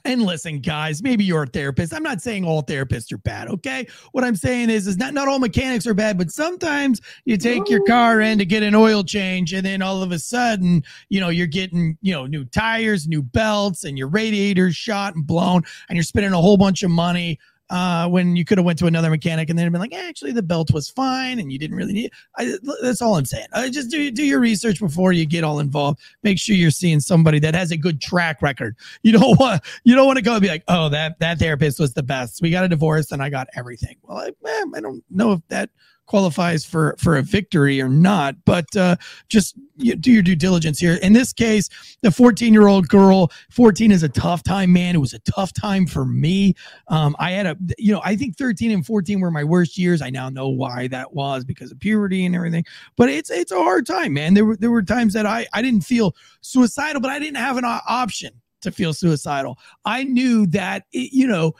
[0.03, 1.93] And listen, guys, maybe you're a therapist.
[1.93, 3.85] I'm not saying all therapists are bad, okay?
[4.13, 7.69] What I'm saying is, is not not all mechanics are bad, but sometimes you take
[7.69, 11.19] your car in to get an oil change, and then all of a sudden, you
[11.19, 15.61] know, you're getting, you know, new tires, new belts, and your radiators shot and blown,
[15.87, 17.37] and you're spending a whole bunch of money
[17.72, 20.34] uh, when you could have went to another mechanic and then been like, eh, actually,
[20.34, 22.11] the belt was fine and you didn't really need.
[22.36, 23.47] I, that's all I'm saying.
[23.53, 26.01] Uh, just do do your research before you get all involved.
[26.22, 28.76] Make sure you're seeing somebody that has a good track record.
[29.03, 31.80] You don't want you don't want to go and be like, oh, that that therapist
[31.80, 32.41] was the best.
[32.41, 33.95] We got a divorce and I got everything.
[34.03, 35.69] Well, I, eh, I don't know if that
[36.12, 38.97] qualifies for for a victory or not but uh,
[39.30, 40.95] just you, do your due diligence here.
[40.95, 41.70] In this case
[42.01, 44.93] the 14 year old girl 14 is a tough time man.
[44.93, 46.53] It was a tough time for me.
[46.89, 50.01] Um, i had a you know i think 13 and 14 were my worst years.
[50.01, 52.66] I now know why that was because of puberty and everything
[52.97, 54.34] but it's it's a hard time man.
[54.34, 57.55] There were there were times that i i didn't feel suicidal but i didn't have
[57.55, 58.34] an option
[58.64, 59.57] to feel suicidal.
[59.86, 61.55] I knew that it, you know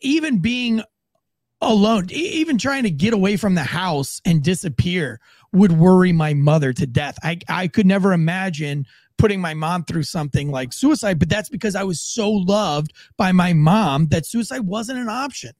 [0.00, 0.82] even being
[1.60, 5.20] alone, even trying to get away from the house and disappear
[5.52, 7.18] would worry my mother to death.
[7.22, 8.86] I, I could never imagine
[9.16, 13.32] putting my mom through something like suicide, but that's because I was so loved by
[13.32, 15.52] my mom that suicide wasn't an option.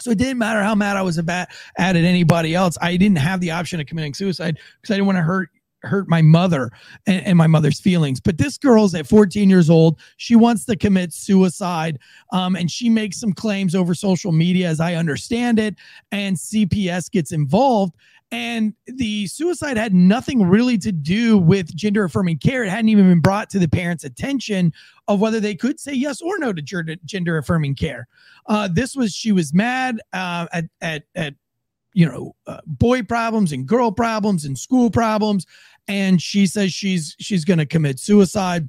[0.00, 1.48] So it didn't matter how mad I was about
[1.78, 2.76] at anybody else.
[2.82, 5.50] I didn't have the option of committing suicide because I didn't want to hurt
[5.86, 6.70] hurt my mother
[7.06, 8.20] and, and, my mother's feelings.
[8.20, 9.98] But this girl's at 14 years old.
[10.16, 11.98] She wants to commit suicide.
[12.32, 15.76] Um, and she makes some claims over social media, as I understand it.
[16.12, 17.94] And CPS gets involved.
[18.32, 22.64] And the suicide had nothing really to do with gender affirming care.
[22.64, 24.72] It hadn't even been brought to the parents' attention
[25.06, 26.62] of whether they could say yes or no to
[27.04, 28.08] gender affirming care.
[28.46, 31.34] Uh, this was she was mad uh, at, at at
[31.92, 35.46] you know uh, boy problems and girl problems and school problems
[35.88, 38.68] and she says she's she's going to commit suicide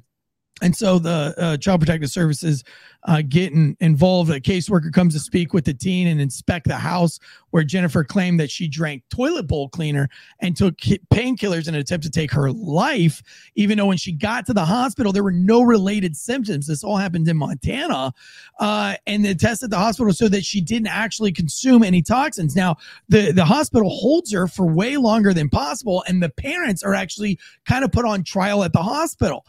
[0.62, 2.64] and so the uh, child protective services
[3.06, 4.30] uh, getting involved.
[4.30, 7.18] A caseworker comes to speak with the teen and inspect the house
[7.50, 10.08] where Jennifer claimed that she drank toilet bowl cleaner
[10.40, 13.22] and took painkillers in an attempt to take her life.
[13.54, 16.66] Even though when she got to the hospital, there were no related symptoms.
[16.66, 18.12] This all happened in Montana,
[18.58, 22.56] uh, and they tested the hospital so that she didn't actually consume any toxins.
[22.56, 22.76] Now
[23.08, 27.38] the the hospital holds her for way longer than possible, and the parents are actually
[27.66, 29.44] kind of put on trial at the hospital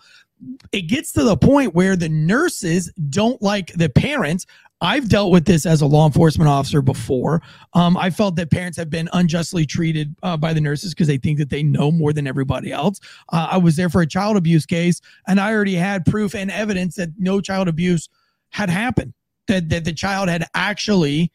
[0.71, 4.45] it gets to the point where the nurses don't like the parents.
[4.79, 7.41] I've dealt with this as a law enforcement officer before.
[7.73, 11.17] Um, I felt that parents have been unjustly treated uh, by the nurses because they
[11.17, 12.99] think that they know more than everybody else.
[13.33, 16.51] Uh, I was there for a child abuse case, and I already had proof and
[16.51, 18.07] evidence that no child abuse
[18.49, 19.13] had happened.
[19.47, 21.31] That that the child had actually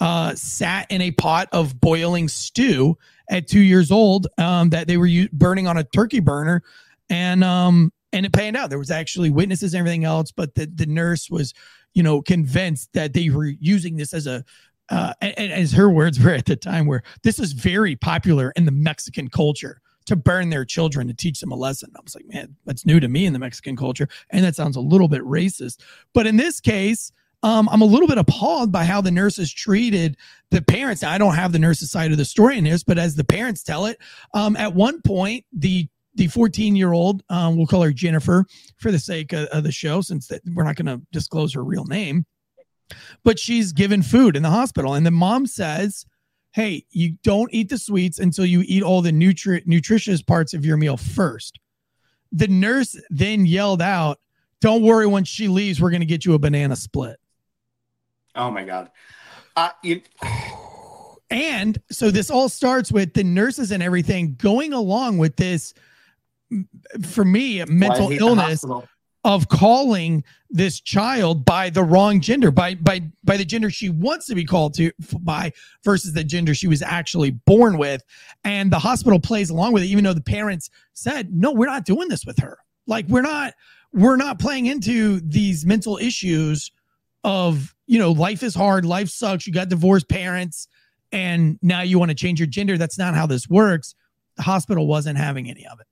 [0.00, 2.98] uh, sat in a pot of boiling stew
[3.30, 4.26] at two years old.
[4.36, 6.62] Um, that they were u- burning on a turkey burner,
[7.08, 8.70] and um, and it panned out.
[8.70, 11.54] There was actually witnesses and everything else, but the, the nurse was,
[11.94, 14.44] you know, convinced that they were using this as a,
[14.90, 18.64] uh, and, as her words were at the time, where this is very popular in
[18.64, 21.92] the Mexican culture to burn their children to teach them a lesson.
[21.94, 24.76] I was like, man, that's new to me in the Mexican culture, and that sounds
[24.76, 25.80] a little bit racist.
[26.14, 30.16] But in this case, um, I'm a little bit appalled by how the nurses treated
[30.50, 31.02] the parents.
[31.02, 33.24] Now, I don't have the nurse's side of the story in this, but as the
[33.24, 33.98] parents tell it,
[34.34, 35.88] um, at one point the
[36.18, 38.44] the 14 year old, um, we'll call her Jennifer
[38.76, 41.64] for the sake of, of the show, since that we're not going to disclose her
[41.64, 42.26] real name.
[43.24, 46.04] But she's given food in the hospital, and the mom says,
[46.52, 50.64] "Hey, you don't eat the sweets until you eat all the nutri- nutritious parts of
[50.64, 51.58] your meal first.
[52.32, 54.18] The nurse then yelled out,
[54.60, 57.20] "Don't worry, when she leaves, we're going to get you a banana split."
[58.34, 58.90] Oh my god!
[59.54, 60.00] Uh, you.
[61.30, 65.74] And so this all starts with the nurses and everything going along with this
[67.02, 68.64] for me, mental illness
[69.24, 74.26] of calling this child by the wrong gender, by by by the gender she wants
[74.26, 74.90] to be called to
[75.20, 75.52] by
[75.84, 78.02] versus the gender she was actually born with,
[78.44, 81.84] and the hospital plays along with it, even though the parents said, "No, we're not
[81.84, 82.58] doing this with her.
[82.86, 83.54] Like we're not
[83.92, 86.70] we're not playing into these mental issues
[87.24, 89.46] of you know life is hard, life sucks.
[89.46, 90.68] You got divorced parents,
[91.12, 92.78] and now you want to change your gender.
[92.78, 93.94] That's not how this works."
[94.36, 95.86] The hospital wasn't having any of it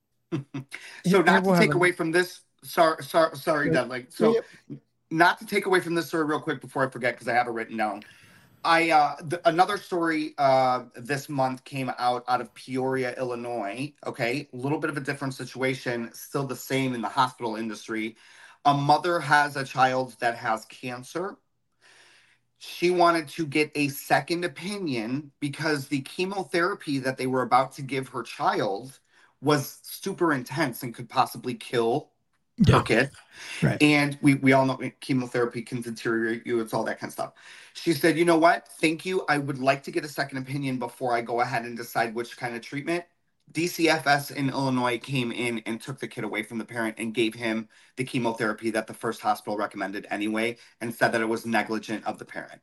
[1.05, 4.35] so not to take away from this sorry sorry sorry Dad, like so
[5.09, 7.47] not to take away from this story real quick before i forget because i have
[7.47, 8.03] it written down.
[8.63, 14.49] I uh th- another story uh this month came out out of peoria illinois okay?
[14.51, 18.17] A little bit of a different situation still the same in the hospital industry.
[18.65, 21.37] A mother has a child that has cancer.
[22.57, 27.83] She wanted to get a second opinion because the chemotherapy that they were about to
[27.83, 28.99] give her child
[29.41, 32.11] was super intense and could possibly kill
[32.67, 33.11] her kid.
[33.61, 33.81] Right.
[33.81, 36.59] And we, we all know chemotherapy can deteriorate you.
[36.59, 37.33] It's all that kind of stuff.
[37.73, 38.67] She said, you know what?
[38.81, 39.23] Thank you.
[39.29, 42.37] I would like to get a second opinion before I go ahead and decide which
[42.37, 43.03] kind of treatment.
[43.53, 47.33] DCFS in Illinois came in and took the kid away from the parent and gave
[47.33, 52.05] him the chemotherapy that the first hospital recommended anyway and said that it was negligent
[52.05, 52.59] of the parent.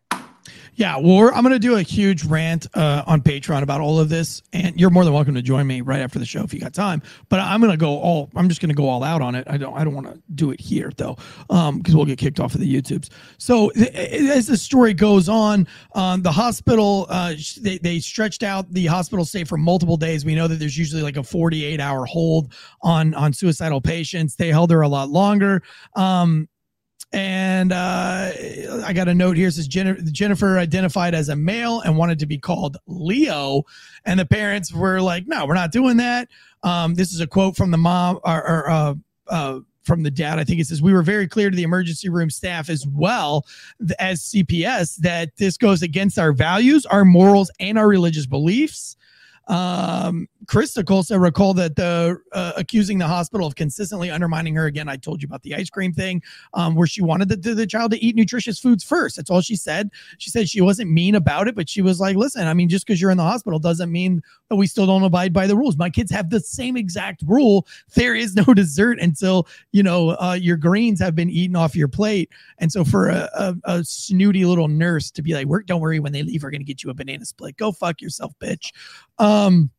[0.74, 4.08] Yeah, well, I'm going to do a huge rant uh, on Patreon about all of
[4.08, 6.60] this, and you're more than welcome to join me right after the show if you
[6.60, 7.00] got time.
[7.28, 8.30] But I'm going to go all.
[8.34, 9.46] I'm just going to go all out on it.
[9.48, 9.74] I don't.
[9.74, 11.16] I don't want to do it here though,
[11.48, 13.10] because um, we'll get kicked off of the YouTubes.
[13.38, 18.70] So th- as the story goes on, um, the hospital uh, they they stretched out
[18.72, 20.24] the hospital stay for multiple days.
[20.24, 24.36] We know that there's usually like a 48 hour hold on on suicidal patients.
[24.36, 25.62] They held her a lot longer.
[25.94, 26.48] Um,
[27.12, 28.30] and uh,
[28.84, 32.38] I got a note here says Jennifer identified as a male and wanted to be
[32.38, 33.62] called Leo,
[34.04, 36.28] and the parents were like, "No, we're not doing that."
[36.62, 38.94] Um, this is a quote from the mom or, or uh,
[39.28, 40.38] uh, from the dad.
[40.38, 43.46] I think it says we were very clear to the emergency room staff as well
[43.98, 48.96] as CPS that this goes against our values, our morals, and our religious beliefs.
[49.46, 54.66] Um, Krista Kolstad recalled that the uh, accusing the hospital of consistently undermining her.
[54.66, 56.22] Again, I told you about the ice cream thing,
[56.54, 59.16] um, where she wanted the, the child to eat nutritious foods first.
[59.16, 59.90] That's all she said.
[60.18, 62.86] She said she wasn't mean about it, but she was like, "Listen, I mean, just
[62.86, 65.76] because you're in the hospital doesn't mean that we still don't abide by the rules.
[65.76, 67.66] My kids have the same exact rule.
[67.94, 71.88] There is no dessert until you know uh, your greens have been eaten off your
[71.88, 72.30] plate.
[72.58, 76.00] And so for a, a, a snooty little nurse to be like, "Work, don't worry,
[76.00, 77.56] when they leave, we're gonna get you a banana split.
[77.56, 78.72] Go fuck yourself, bitch."
[79.18, 79.70] Um,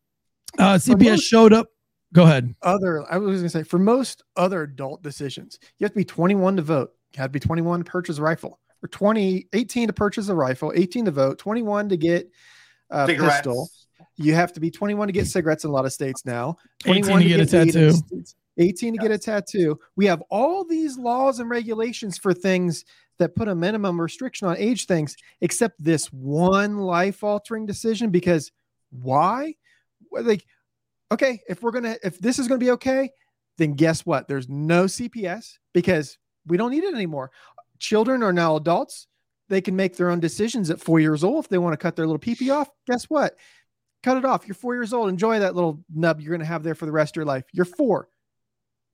[0.59, 1.67] uh, CPS most, showed up.
[2.13, 2.55] Go ahead.
[2.61, 6.05] Other, I was going to say, for most other adult decisions, you have to be
[6.05, 6.91] 21 to vote.
[7.13, 10.35] You have to be 21 to purchase a rifle, or 20, 18 to purchase a
[10.35, 12.29] rifle, 18 to vote, 21 to get
[12.89, 13.35] a Cigarettes.
[13.35, 13.69] pistol.
[14.17, 16.55] You have to be 21 to get cigarettes in a lot of states now.
[16.83, 18.23] 21 to get, to get a tattoo.
[18.57, 19.77] 18 to get a tattoo.
[19.97, 22.85] We have all these laws and regulations for things
[23.19, 28.09] that put a minimum restriction on age things, except this one life altering decision.
[28.09, 28.51] Because
[28.91, 29.55] why?
[30.23, 30.45] Like,
[31.11, 33.09] okay, if we're gonna, if this is gonna be okay,
[33.57, 34.27] then guess what?
[34.27, 37.31] There's no CPS because we don't need it anymore.
[37.79, 39.07] Children are now adults.
[39.47, 41.95] They can make their own decisions at four years old if they want to cut
[41.95, 42.69] their little pee pee off.
[42.87, 43.35] Guess what?
[44.03, 44.47] Cut it off.
[44.47, 45.09] You're four years old.
[45.09, 47.43] Enjoy that little nub you're to have there for the rest of your life.
[47.51, 48.09] You're four.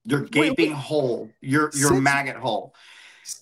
[0.06, 1.30] Your gaping hole.
[1.42, 2.74] Your your maggot hole.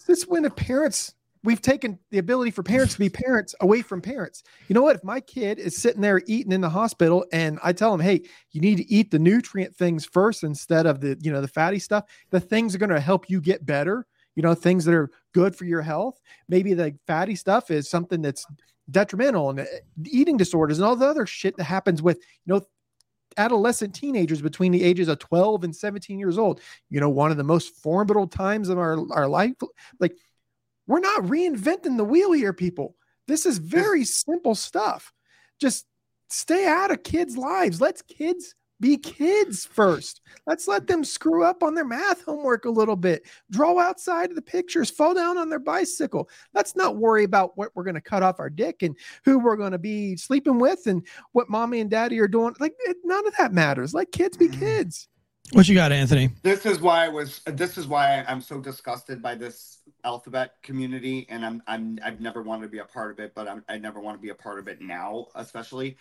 [0.07, 1.13] This when the parents
[1.43, 4.43] we've taken the ability for parents to be parents away from parents.
[4.67, 4.95] You know what?
[4.95, 8.23] If my kid is sitting there eating in the hospital and I tell them, "Hey,
[8.51, 11.79] you need to eat the nutrient things first instead of the, you know, the fatty
[11.79, 12.05] stuff.
[12.31, 15.55] The things are going to help you get better, you know, things that are good
[15.55, 16.19] for your health.
[16.47, 18.45] Maybe the fatty stuff is something that's
[18.91, 19.65] detrimental and uh,
[20.05, 22.61] eating disorders and all the other shit that happens with, you know,
[23.37, 26.61] adolescent teenagers between the ages of 12 and 17 years old.
[26.89, 29.53] You know, one of the most formidable times of our, our life.
[29.99, 30.15] Like
[30.89, 32.95] we're not reinventing the wheel here, people.
[33.27, 35.13] This is very simple stuff.
[35.61, 35.85] Just
[36.29, 37.79] stay out of kids' lives.
[37.79, 40.21] Let's kids be kids first.
[40.47, 44.35] Let's let them screw up on their math homework a little bit, draw outside of
[44.35, 46.27] the pictures, fall down on their bicycle.
[46.55, 49.57] Let's not worry about what we're going to cut off our dick and who we're
[49.57, 52.55] going to be sleeping with and what mommy and daddy are doing.
[52.59, 53.93] Like, it, none of that matters.
[53.93, 54.59] Let kids be mm-hmm.
[54.59, 55.07] kids.
[55.53, 56.29] What you got, Anthony?
[56.43, 57.41] This is why I was.
[57.45, 61.63] This is why I'm so disgusted by this alphabet community, and I'm.
[61.65, 61.99] I'm.
[62.03, 64.21] I've never wanted to be a part of it, but I'm, I never want to
[64.21, 65.97] be a part of it now, especially.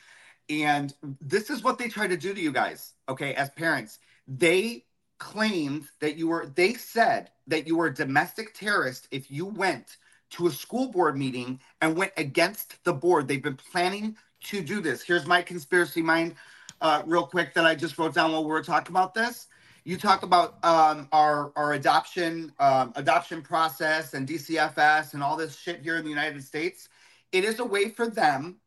[0.51, 2.93] And this is what they try to do to you guys.
[3.09, 4.85] Okay, as parents, they
[5.19, 6.53] claimed that you were.
[6.55, 9.97] They said that you were a domestic terrorist if you went
[10.31, 13.27] to a school board meeting and went against the board.
[13.27, 15.03] They've been planning to do this.
[15.03, 16.35] Here's my conspiracy mind
[16.81, 19.47] uh, real quick that I just wrote down while we were talking about this.
[19.85, 25.57] You talk about um, our our adoption um, adoption process and DCFS and all this
[25.57, 26.89] shit here in the United States.
[27.33, 28.59] It is a way for them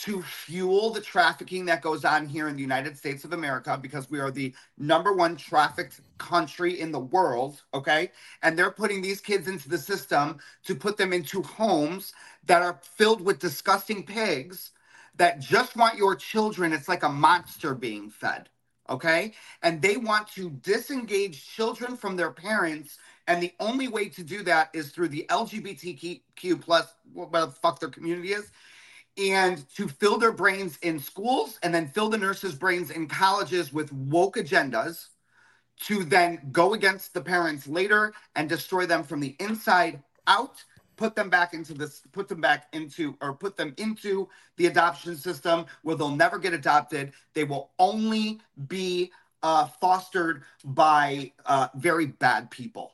[0.00, 4.10] to fuel the trafficking that goes on here in the United States of America because
[4.10, 7.62] we are the number one trafficked country in the world.
[7.72, 8.10] Okay.
[8.42, 12.12] And they're putting these kids into the system to put them into homes
[12.46, 14.72] that are filled with disgusting pigs
[15.18, 16.72] that just want your children.
[16.72, 18.48] It's like a monster being fed.
[18.88, 19.34] Okay.
[19.62, 22.98] And they want to disengage children from their parents.
[23.26, 27.78] And the only way to do that is through the LGBTQ plus, what the fuck
[27.78, 28.50] their community is,
[29.18, 33.72] and to fill their brains in schools and then fill the nurses' brains in colleges
[33.72, 35.08] with woke agendas
[35.80, 40.62] to then go against the parents later and destroy them from the inside out
[40.98, 45.16] put them back into this put them back into or put them into the adoption
[45.16, 49.10] system where they'll never get adopted they will only be
[49.42, 52.92] uh, fostered by uh, very bad people.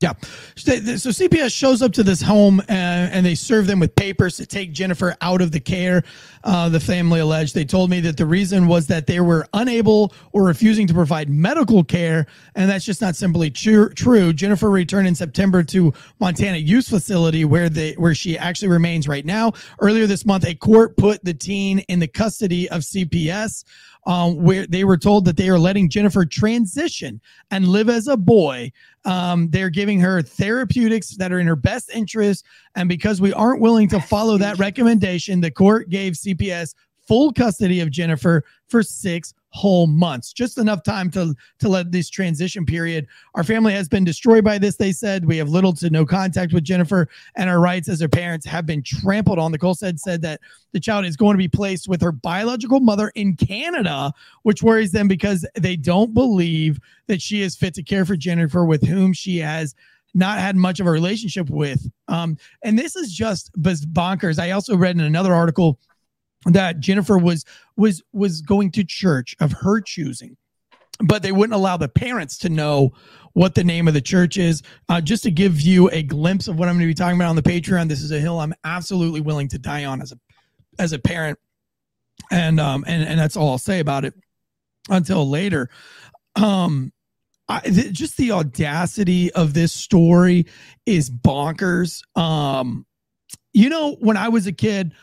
[0.00, 0.14] Yeah.
[0.56, 4.46] So CPS shows up to this home and, and they serve them with papers to
[4.46, 6.02] take Jennifer out of the care.
[6.42, 7.54] Uh, the family alleged.
[7.54, 11.28] They told me that the reason was that they were unable or refusing to provide
[11.28, 12.26] medical care.
[12.54, 13.90] And that's just not simply true.
[13.90, 14.32] true.
[14.32, 19.26] Jennifer returned in September to Montana Youth Facility where they where she actually remains right
[19.26, 19.52] now.
[19.80, 23.64] Earlier this month, a court put the teen in the custody of CPS
[24.06, 27.20] um, where they were told that they are letting Jennifer transition
[27.50, 28.72] and live as a boy.
[29.04, 32.44] Um, they're giving her therapeutics that are in her best interest.
[32.76, 36.74] And because we aren't willing to follow that recommendation, the court gave CPS
[37.08, 42.08] full custody of Jennifer for six whole months, just enough time to to let this
[42.08, 43.06] transition period.
[43.34, 44.76] Our family has been destroyed by this.
[44.76, 48.08] They said we have little to no contact with Jennifer, and our rights as her
[48.08, 49.52] parents have been trampled on.
[49.52, 50.40] The Kolstad said that
[50.72, 54.92] the child is going to be placed with her biological mother in Canada, which worries
[54.92, 59.12] them because they don't believe that she is fit to care for Jennifer, with whom
[59.12, 59.74] she has
[60.14, 61.88] not had much of a relationship with.
[62.08, 64.38] Um, and this is just bonkers.
[64.38, 65.78] I also read in another article
[66.46, 67.44] that Jennifer was
[67.76, 70.36] was was going to church of her choosing,
[71.02, 72.92] but they wouldn't allow the parents to know
[73.32, 74.62] what the name of the church is.
[74.88, 77.28] Uh, just to give you a glimpse of what I'm going to be talking about
[77.28, 80.18] on the Patreon, this is a hill I'm absolutely willing to die on as a
[80.78, 81.38] as a parent,
[82.30, 84.14] and um and and that's all I'll say about it
[84.88, 85.68] until later.
[86.36, 86.92] Um,
[87.48, 90.46] I, th- just the audacity of this story
[90.86, 92.02] is bonkers.
[92.16, 92.86] Um,
[93.52, 94.94] you know, when I was a kid.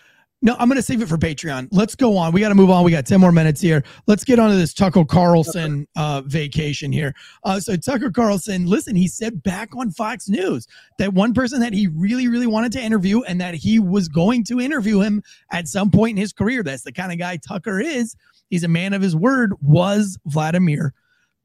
[0.43, 1.69] No, I'm going to save it for Patreon.
[1.71, 2.31] Let's go on.
[2.31, 2.83] We got to move on.
[2.83, 3.83] We got 10 more minutes here.
[4.05, 7.15] Let's get on to this Tucker Carlson uh, vacation here.
[7.43, 10.67] Uh, so, Tucker Carlson, listen, he said back on Fox News
[10.99, 14.43] that one person that he really, really wanted to interview and that he was going
[14.43, 16.61] to interview him at some point in his career.
[16.61, 18.15] That's the kind of guy Tucker is.
[18.51, 20.93] He's a man of his word, was Vladimir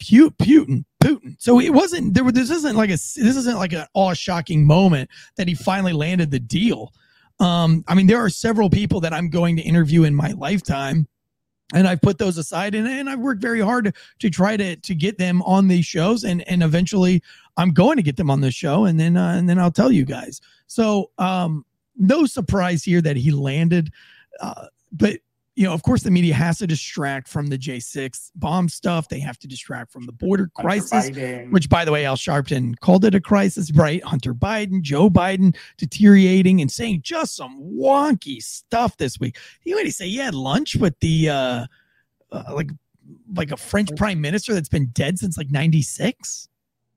[0.02, 0.84] Putin.
[1.02, 1.36] Putin.
[1.38, 2.30] So it wasn't there.
[2.30, 6.30] This isn't like a this isn't like an awe shocking moment that he finally landed
[6.30, 6.92] the deal.
[7.42, 11.08] Um, I mean, there are several people that I'm going to interview in my lifetime,
[11.74, 14.94] and I've put those aside, and, and I've worked very hard to, try to to
[14.94, 17.20] get them on these shows, and and eventually
[17.56, 19.90] I'm going to get them on the show, and then uh, and then I'll tell
[19.90, 20.40] you guys.
[20.68, 21.66] So um,
[21.96, 23.92] no surprise here that he landed,
[24.40, 25.18] uh, but
[25.54, 29.08] you know, of course, the media has to distract from the J6 bomb stuff.
[29.08, 31.10] They have to distract from the border crisis,
[31.50, 34.02] which, by the way, Al Sharpton called it a crisis, right?
[34.02, 39.36] Hunter Biden, Joe Biden deteriorating and saying just some wonky stuff this week.
[39.64, 41.66] You already say you had lunch with the, uh,
[42.30, 42.70] uh, like,
[43.34, 46.48] like a French prime minister that's been dead since like 96.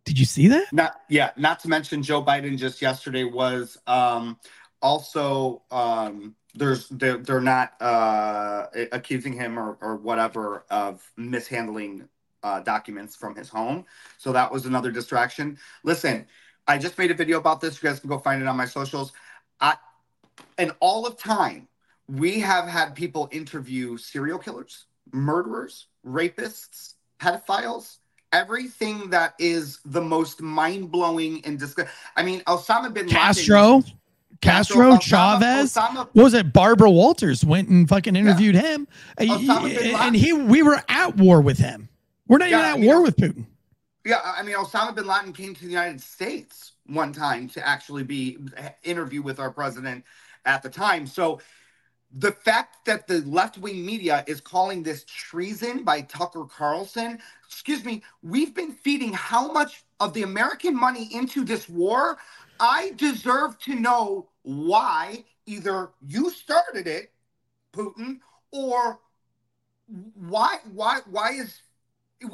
[0.05, 0.71] Did you see that?
[0.71, 1.31] Not, yeah.
[1.35, 4.39] Not to mention Joe Biden just yesterday was um,
[4.81, 12.07] also, um, there's they're, they're not uh, accusing him or, or whatever of mishandling
[12.43, 13.85] uh, documents from his home.
[14.17, 15.57] So that was another distraction.
[15.83, 16.25] Listen,
[16.67, 17.81] I just made a video about this.
[17.81, 19.11] You guys can go find it on my socials.
[19.59, 19.75] I,
[20.57, 21.67] in all of time,
[22.07, 27.97] we have had people interview serial killers, murderers, rapists, pedophiles,
[28.31, 31.93] everything that is the most mind blowing and disgusting.
[32.15, 33.19] I mean, Osama bin Laden.
[34.41, 34.91] Castro.
[34.91, 36.53] Castro, Chavez, Osama, what was it?
[36.53, 38.61] Barbara Walters went and fucking interviewed yeah.
[38.61, 41.89] him, and he we were at war with him.
[42.27, 43.45] We're not yeah, even at war with Putin.
[44.03, 48.03] Yeah, I mean, Osama bin Laden came to the United States one time to actually
[48.03, 48.37] be
[48.83, 50.03] interview with our president
[50.45, 51.07] at the time.
[51.07, 51.41] So
[52.17, 57.83] the fact that the left wing media is calling this treason by Tucker Carlson, excuse
[57.83, 62.17] me, we've been feeding how much of the American money into this war?
[62.59, 67.11] I deserve to know why either you started it,
[67.73, 68.19] Putin,
[68.51, 68.99] or
[70.15, 71.61] why why why is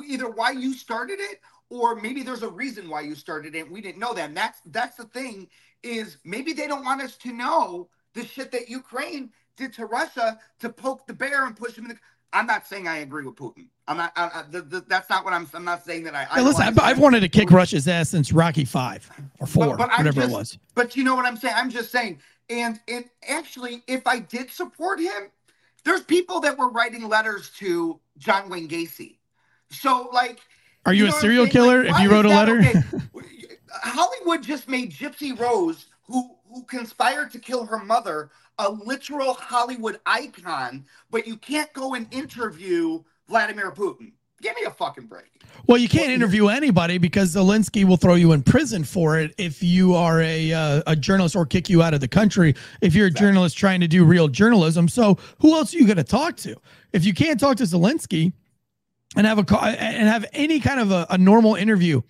[0.05, 1.41] either why you started it
[1.71, 3.71] or maybe there's a reason why you started it.
[3.71, 4.27] We didn't know that.
[4.27, 5.47] And that's that's the thing
[5.83, 10.37] is maybe they don't want us to know the shit that Ukraine did to Russia
[10.59, 11.97] to poke the bear and push him in the.
[12.33, 13.67] I'm not saying I agree with Putin.
[13.87, 14.13] I'm not.
[14.15, 15.49] I, I, the, the, that's not what I'm.
[15.53, 16.27] I'm not saying that I.
[16.29, 19.09] I listen, I've, I've, wanted to kick Russia's ass since Rocky Five
[19.39, 20.57] or four, but, but whatever just, it was.
[20.75, 21.55] But you know what I'm saying?
[21.57, 22.19] I'm just saying.
[22.49, 25.31] And and actually, if I did support him,
[25.83, 29.17] there's people that were writing letters to John Wayne Gacy.
[29.69, 30.39] So like,
[30.85, 31.83] are you, you know a serial killer?
[31.83, 32.81] Like, if you wrote a letter, okay?
[33.83, 38.31] Hollywood just made Gypsy Rose, who who conspired to kill her mother,
[38.61, 44.11] a literal Hollywood icon, but you can't go and interview Vladimir Putin.
[44.41, 45.25] Give me a fucking break.
[45.67, 49.61] Well, you can't interview anybody because Zelensky will throw you in prison for it if
[49.61, 53.05] you are a uh, a journalist or kick you out of the country if you're
[53.05, 53.27] a exactly.
[53.27, 54.87] journalist trying to do real journalism.
[54.87, 56.55] So, who else are you going to talk to?
[56.93, 58.33] If you can't talk to Zelensky,
[59.15, 62.01] and have a and have any kind of a, a normal interview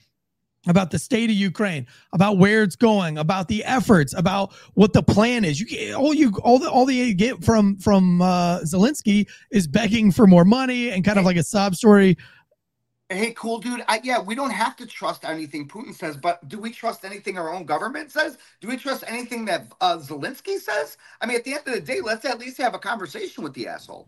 [0.68, 5.04] about the state of Ukraine, about where it's going, about the efforts, about what the
[5.04, 5.60] plan is.
[5.60, 9.68] You get, all you all the all the you get from from uh, Zelensky is
[9.68, 12.18] begging for more money and kind of like a sob story.
[13.10, 13.84] Hey, cool dude.
[13.90, 17.38] I, yeah, we don't have to trust anything Putin says, but do we trust anything
[17.38, 18.38] our own government says?
[18.62, 20.96] Do we trust anything that uh, Zelensky says?
[21.20, 23.54] I mean, at the end of the day, let's at least have a conversation with
[23.54, 24.08] the asshole.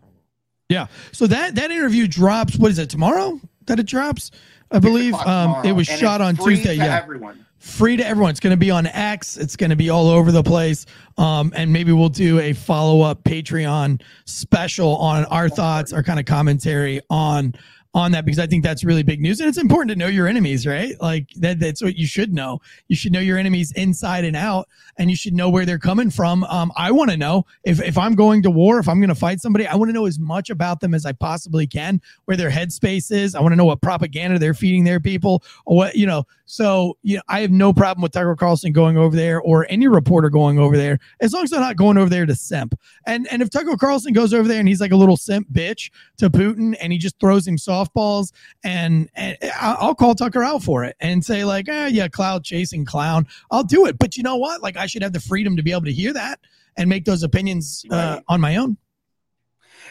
[0.70, 0.86] Yeah.
[1.12, 2.56] So that that interview drops.
[2.56, 3.40] What is it tomorrow?
[3.66, 4.30] That it drops.
[4.70, 6.76] I believe um, it was and shot on free Tuesday.
[6.76, 7.44] to Yeah, everyone.
[7.58, 8.30] free to everyone.
[8.30, 9.36] It's going to be on X.
[9.36, 10.86] It's going to be all over the place.
[11.16, 16.18] Um, and maybe we'll do a follow up Patreon special on our thoughts, our kind
[16.18, 17.54] of commentary on
[17.94, 20.26] on that because I think that's really big news and it's important to know your
[20.26, 21.00] enemies, right?
[21.00, 22.60] Like that that's what you should know.
[22.88, 24.68] You should know your enemies inside and out
[24.98, 26.42] and you should know where they're coming from.
[26.44, 29.14] Um, I want to know if if I'm going to war, if I'm going to
[29.14, 32.36] fight somebody, I want to know as much about them as I possibly can, where
[32.36, 33.34] their headspace is.
[33.34, 36.26] I want to know what propaganda they're feeding their people or what, you know.
[36.46, 39.88] So, you know, I have no problem with Tucker Carlson going over there or any
[39.88, 42.78] reporter going over there as long as they're not going over there to simp.
[43.06, 45.90] And and if Tucker Carlson goes over there and he's like a little simp bitch
[46.18, 48.32] to Putin and he just throws him softballs
[48.62, 52.84] and, and I'll call Tucker out for it and say like, ah, yeah, cloud chasing
[52.84, 53.26] clown.
[53.50, 53.98] I'll do it.
[53.98, 54.62] But you know what?
[54.62, 56.40] Like I should have the freedom to be able to hear that
[56.76, 58.76] and make those opinions uh, on my own.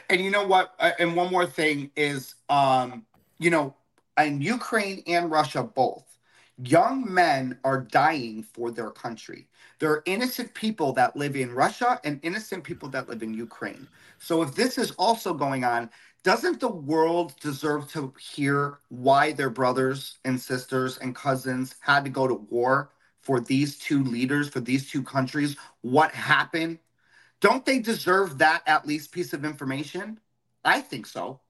[0.09, 0.73] And you know what?
[0.79, 3.05] Uh, and one more thing is, um,
[3.39, 3.75] you know,
[4.17, 6.17] in Ukraine and Russia both,
[6.63, 9.47] young men are dying for their country.
[9.79, 13.87] There are innocent people that live in Russia and innocent people that live in Ukraine.
[14.19, 15.89] So if this is also going on,
[16.23, 22.09] doesn't the world deserve to hear why their brothers and sisters and cousins had to
[22.09, 25.57] go to war for these two leaders, for these two countries?
[25.81, 26.79] What happened?
[27.41, 30.19] Don't they deserve that at least piece of information?
[30.63, 31.41] I think so.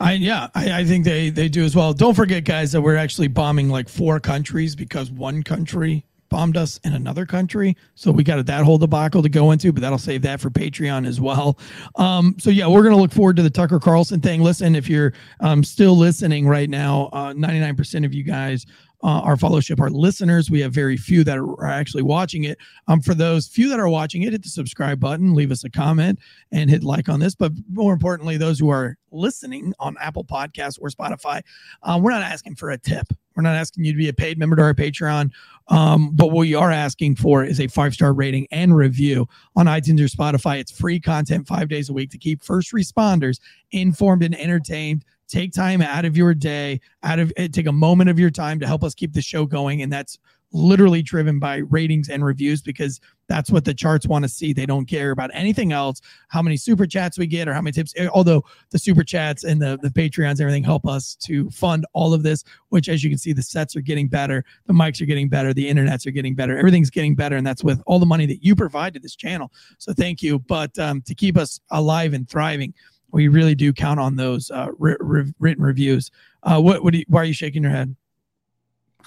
[0.00, 1.94] I yeah, I, I think they they do as well.
[1.94, 6.78] Don't forget, guys, that we're actually bombing like four countries because one country bombed us
[6.84, 7.76] in another country.
[7.94, 11.06] So we got that whole debacle to go into, but that'll save that for Patreon
[11.06, 11.58] as well.
[11.96, 14.42] Um, so yeah, we're gonna look forward to the Tucker Carlson thing.
[14.42, 18.66] Listen, if you're um, still listening right now, uh, 99% of you guys
[19.02, 20.50] uh, our fellowship, our listeners.
[20.50, 22.58] We have very few that are, actually watching it.
[22.88, 25.70] Um, for those few that are watching it, hit the subscribe button, leave us a
[25.70, 26.18] comment,
[26.52, 27.34] and hit like on this.
[27.34, 31.42] But more importantly, those who are listening on Apple Podcasts or Spotify,
[31.82, 33.06] um, we're not asking for a tip.
[33.36, 35.30] We're not asking you to be a paid member to our Patreon.
[35.68, 39.66] Um, but what we are asking for is a five star rating and review on
[39.66, 40.58] iTunes or Spotify.
[40.58, 43.38] It's free content five days a week to keep first responders
[43.72, 48.08] informed and entertained take time out of your day out of eh, take a moment
[48.08, 50.18] of your time to help us keep the show going and that's
[50.52, 54.64] literally driven by ratings and reviews because that's what the charts want to see they
[54.64, 57.92] don't care about anything else how many super chats we get or how many tips
[57.96, 62.14] eh, although the super chats and the the patreons everything help us to fund all
[62.14, 65.06] of this which as you can see the sets are getting better the mics are
[65.06, 68.06] getting better the internets are getting better everything's getting better and that's with all the
[68.06, 71.60] money that you provide to this channel so thank you but um, to keep us
[71.70, 72.72] alive and thriving
[73.12, 76.10] we really do count on those uh, ri- ri- written reviews.
[76.42, 76.82] Uh, what?
[76.82, 76.92] What?
[76.92, 77.96] You, why are you shaking your head?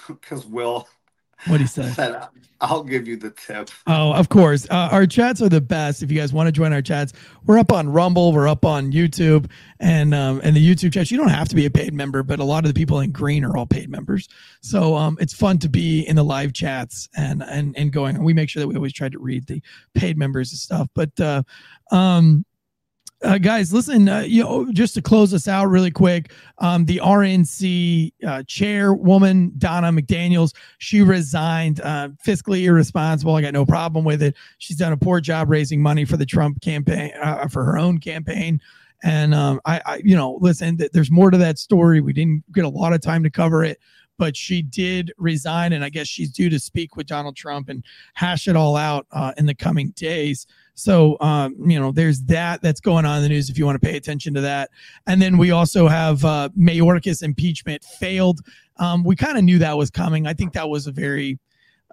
[0.08, 0.88] Because Will
[1.46, 1.88] What do you say?
[1.90, 2.28] said,
[2.60, 3.70] I'll give you the tip.
[3.86, 4.66] Oh, of course.
[4.70, 6.02] Uh, our chats are the best.
[6.02, 7.14] If you guys want to join our chats,
[7.46, 11.10] we're up on Rumble, we're up on YouTube, and um, and the YouTube chats.
[11.10, 13.12] You don't have to be a paid member, but a lot of the people in
[13.12, 14.28] green are all paid members.
[14.60, 18.16] So um, it's fun to be in the live chats and and and going.
[18.16, 19.62] And we make sure that we always try to read the
[19.94, 20.88] paid members and stuff.
[20.94, 21.42] But uh,
[21.90, 22.44] um,
[23.22, 26.98] uh, guys, listen, uh, you know, just to close us out really quick, um, the
[26.98, 33.34] RNC uh, chairwoman, Ronna McDaniels, she resigned, uh, fiscally irresponsible.
[33.34, 34.36] I got no problem with it.
[34.58, 37.98] She's done a poor job raising money for the Trump campaign, uh, for her own
[37.98, 38.60] campaign.
[39.02, 42.00] And um, I, I, you know, listen, th- there's more to that story.
[42.00, 43.80] We didn't get a lot of time to cover it,
[44.20, 45.72] but she did resign.
[45.72, 49.06] And I guess she's due to speak with Donald Trump and hash it all out
[49.12, 50.46] uh, in the coming days.
[50.74, 53.80] So, um, you know, there's that that's going on in the news if you want
[53.80, 54.68] to pay attention to that.
[55.06, 58.40] And then we also have uh, Mayorkas impeachment failed.
[58.76, 60.26] Um, we kind of knew that was coming.
[60.26, 61.38] I think that was a very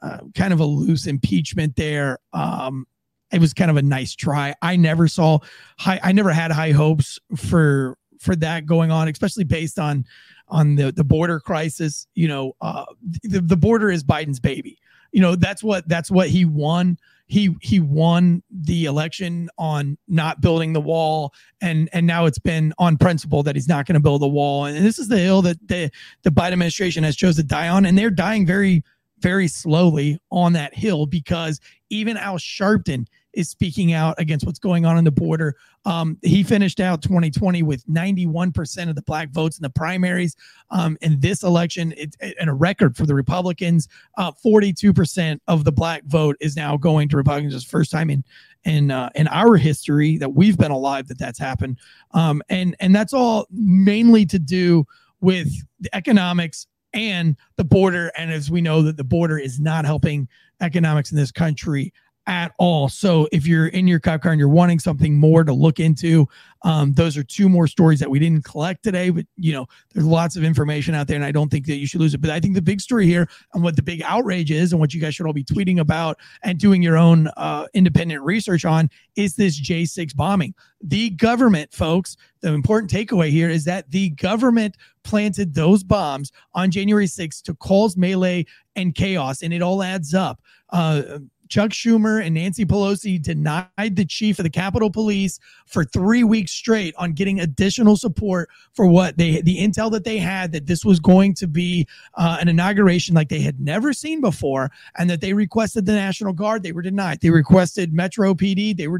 [0.01, 2.19] uh, kind of a loose impeachment there.
[2.34, 2.88] Um,
[3.32, 4.53] it was kind of a nice try.
[4.61, 5.39] I never saw
[5.78, 6.01] high.
[6.03, 10.05] I never had high hopes for for that going on, especially based on
[10.47, 12.07] on the the border crisis.
[12.15, 12.85] You know, uh,
[13.23, 14.79] the the border is Biden's baby.
[15.11, 20.41] You know, that's what that's what he won he he won the election on not
[20.41, 23.99] building the wall and and now it's been on principle that he's not going to
[23.99, 25.91] build a wall and this is the hill that the
[26.23, 28.83] the Biden administration has chose to die on and they're dying very
[29.19, 34.86] very slowly on that hill because even Al Sharpton is speaking out against what's going
[34.86, 35.55] on on the border.
[35.86, 40.36] Um, he finished out 2020 with 91% of the black votes in the primaries.
[40.71, 43.88] Um, in this election, it's and a record for the Republicans.
[44.17, 47.53] Uh, 42% of the black vote is now going to Republicans.
[47.53, 48.23] It's first time in
[48.63, 51.78] in uh, in our history that we've been alive that that's happened.
[52.11, 54.86] Um, and and that's all mainly to do
[55.21, 55.49] with
[55.80, 58.11] the economics and the border.
[58.17, 60.28] And as we know that the border is not helping
[60.61, 61.93] economics in this country
[62.28, 62.89] at all.
[62.89, 66.28] So if you're in your cop car and you're wanting something more to look into,
[66.63, 69.09] um, those are two more stories that we didn't collect today.
[69.09, 71.88] But you know, there's lots of information out there, and I don't think that you
[71.88, 72.21] should lose it.
[72.21, 74.93] But I think the big story here and what the big outrage is, and what
[74.93, 78.89] you guys should all be tweeting about and doing your own uh, independent research on,
[79.15, 80.53] is this J6 bombing.
[80.82, 82.17] The government, folks.
[82.41, 87.55] The important takeaway here is that the government planted those bombs on January 6th to
[87.55, 90.39] cause melee and chaos, and it all adds up.
[90.69, 91.19] Uh,
[91.49, 96.51] Chuck Schumer and Nancy Pelosi denied the chief of the Capitol Police for three weeks
[96.51, 100.83] straight on getting additional support for what they the intel that they had that this
[100.83, 105.21] was going to be uh, an inauguration like they had never seen before, and that
[105.21, 106.63] they requested the National Guard.
[106.63, 107.21] They were denied.
[107.21, 108.75] They requested Metro PD.
[108.75, 108.99] They were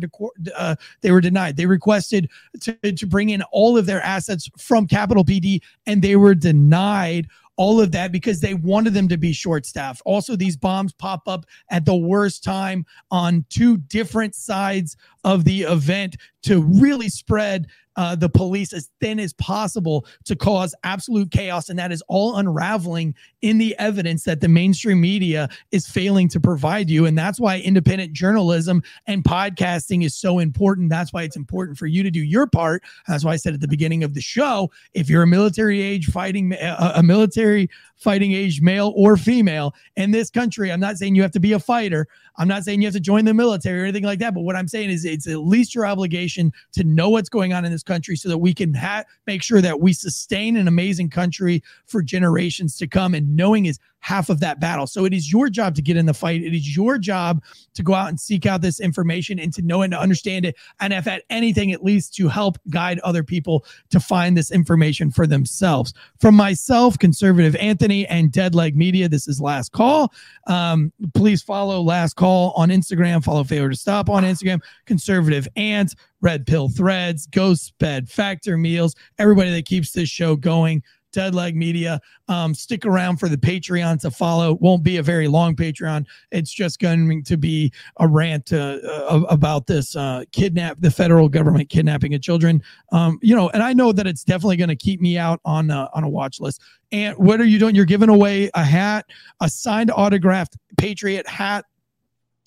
[0.56, 1.58] uh, they were denied.
[1.58, 2.30] They requested
[2.62, 7.28] to, to bring in all of their assets from Capitol PD, and they were denied
[7.58, 10.02] all of that because they wanted them to be short staffed.
[10.06, 15.64] Also, these bombs pop up at the worst time on two different sides of the
[15.64, 17.68] event to really spread
[17.98, 21.70] uh, the police as thin as possible to cause absolute chaos.
[21.70, 26.40] And that is all unraveling in the evidence that the mainstream media is failing to
[26.40, 27.06] provide you.
[27.06, 30.90] And that's why independent journalism and podcasting is so important.
[30.90, 32.84] That's why it's important for you to do your part.
[33.08, 36.08] That's why I said at the beginning of the show if you're a military age
[36.08, 40.72] fighting, uh, a military fighting age male or female in this country.
[40.72, 42.08] I'm not saying you have to be a fighter.
[42.38, 44.34] I'm not saying you have to join the military or anything like that.
[44.34, 47.66] But what I'm saying is it's at least your obligation to know what's going on
[47.66, 51.10] in this country so that we can ha- make sure that we sustain an amazing
[51.10, 53.16] country for generations to come.
[53.16, 54.88] And knowing is half of that battle.
[54.88, 56.42] So it is your job to get in the fight.
[56.42, 57.44] It is your job
[57.74, 60.56] to go out and seek out this information and to know and to understand it.
[60.80, 65.12] And if at anything, at least to help guide other people to find this information
[65.12, 65.94] for themselves.
[66.20, 70.14] From myself, conservative Anthony and Deadleg Media, this is Last Call.
[70.48, 73.24] Um, please follow Last Call on Instagram.
[73.24, 74.62] Follow Failure to Stop on Instagram.
[74.86, 80.82] Conservative Ant, Red Pill Threads, Ghost Bed, Factor Meals, everybody that keeps this show going.
[81.14, 82.00] Deadleg Media.
[82.28, 84.56] Um, stick around for the Patreon to follow.
[84.56, 86.06] Won't be a very long Patreon.
[86.32, 91.30] It's just going to be a rant uh, uh, about this uh, kidnap, the federal
[91.30, 92.62] government kidnapping of children.
[92.92, 95.72] Um, you know, and I know that it's definitely going to keep me out on
[95.72, 96.62] uh, on a watch list.
[96.92, 97.76] And what are you doing?
[97.76, 99.06] You're giving away a hat,
[99.42, 101.66] a signed autographed Patriot hat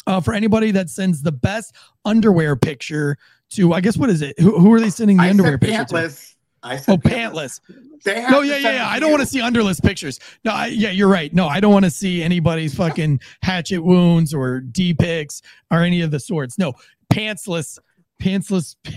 [0.07, 3.17] uh, for anybody that sends the best underwear picture
[3.51, 3.73] to.
[3.73, 4.39] I guess what is it?
[4.39, 6.37] Who, who are they sending the I underwear picture to?
[6.63, 7.61] I said Oh, pantless.
[8.05, 8.89] They No, yeah, yeah, yeah.
[8.89, 10.21] I don't want to see underless pictures.
[10.45, 11.33] No, I, yeah, you're right.
[11.33, 16.03] No, I don't want to see anybody's fucking hatchet wounds or D pics or any
[16.03, 16.59] of the sorts.
[16.59, 16.75] No,
[17.13, 17.79] pantsless,
[18.21, 18.77] pantsless.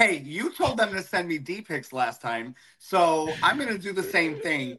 [0.00, 3.92] Hey, you told them to send me D pics last time, so I'm gonna do
[3.92, 4.76] the same thing.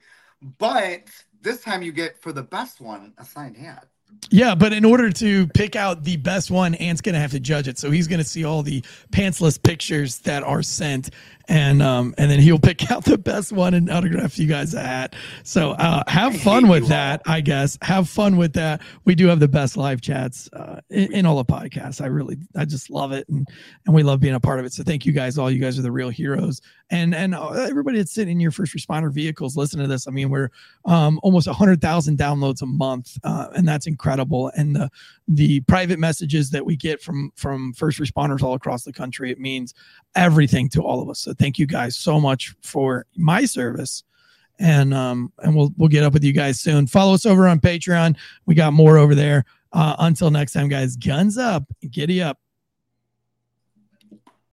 [0.57, 1.07] But
[1.41, 3.87] this time you get for the best one a signed hat.
[4.29, 7.67] Yeah, but in order to pick out the best one, Ant's gonna have to judge
[7.67, 7.77] it.
[7.77, 11.11] So he's gonna see all the pantsless pictures that are sent,
[11.49, 14.81] and um, and then he'll pick out the best one and autograph you guys a
[14.81, 15.15] hat.
[15.43, 17.77] So uh, have fun with that, I guess.
[17.81, 18.81] Have fun with that.
[19.05, 22.01] We do have the best live chats uh, in, in all the podcasts.
[22.01, 23.47] I really, I just love it, and
[23.85, 24.73] and we love being a part of it.
[24.73, 25.51] So thank you guys all.
[25.51, 28.75] You guys are the real heroes, and and uh, everybody that's sitting in your first
[28.75, 30.07] responder vehicles listen to this.
[30.07, 30.49] I mean, we're
[30.85, 34.51] um, almost hundred thousand downloads a month, uh, and that's incredible.
[34.55, 34.89] And the
[35.27, 39.39] the private messages that we get from from first responders all across the country, it
[39.39, 39.73] means
[40.15, 41.27] everything to all of us.
[41.33, 44.03] Thank you guys so much for my service.
[44.59, 46.87] And um and we'll we'll get up with you guys soon.
[46.87, 48.15] Follow us over on Patreon.
[48.45, 49.45] We got more over there.
[49.73, 52.37] Uh, until next time, guys, guns up, giddy up.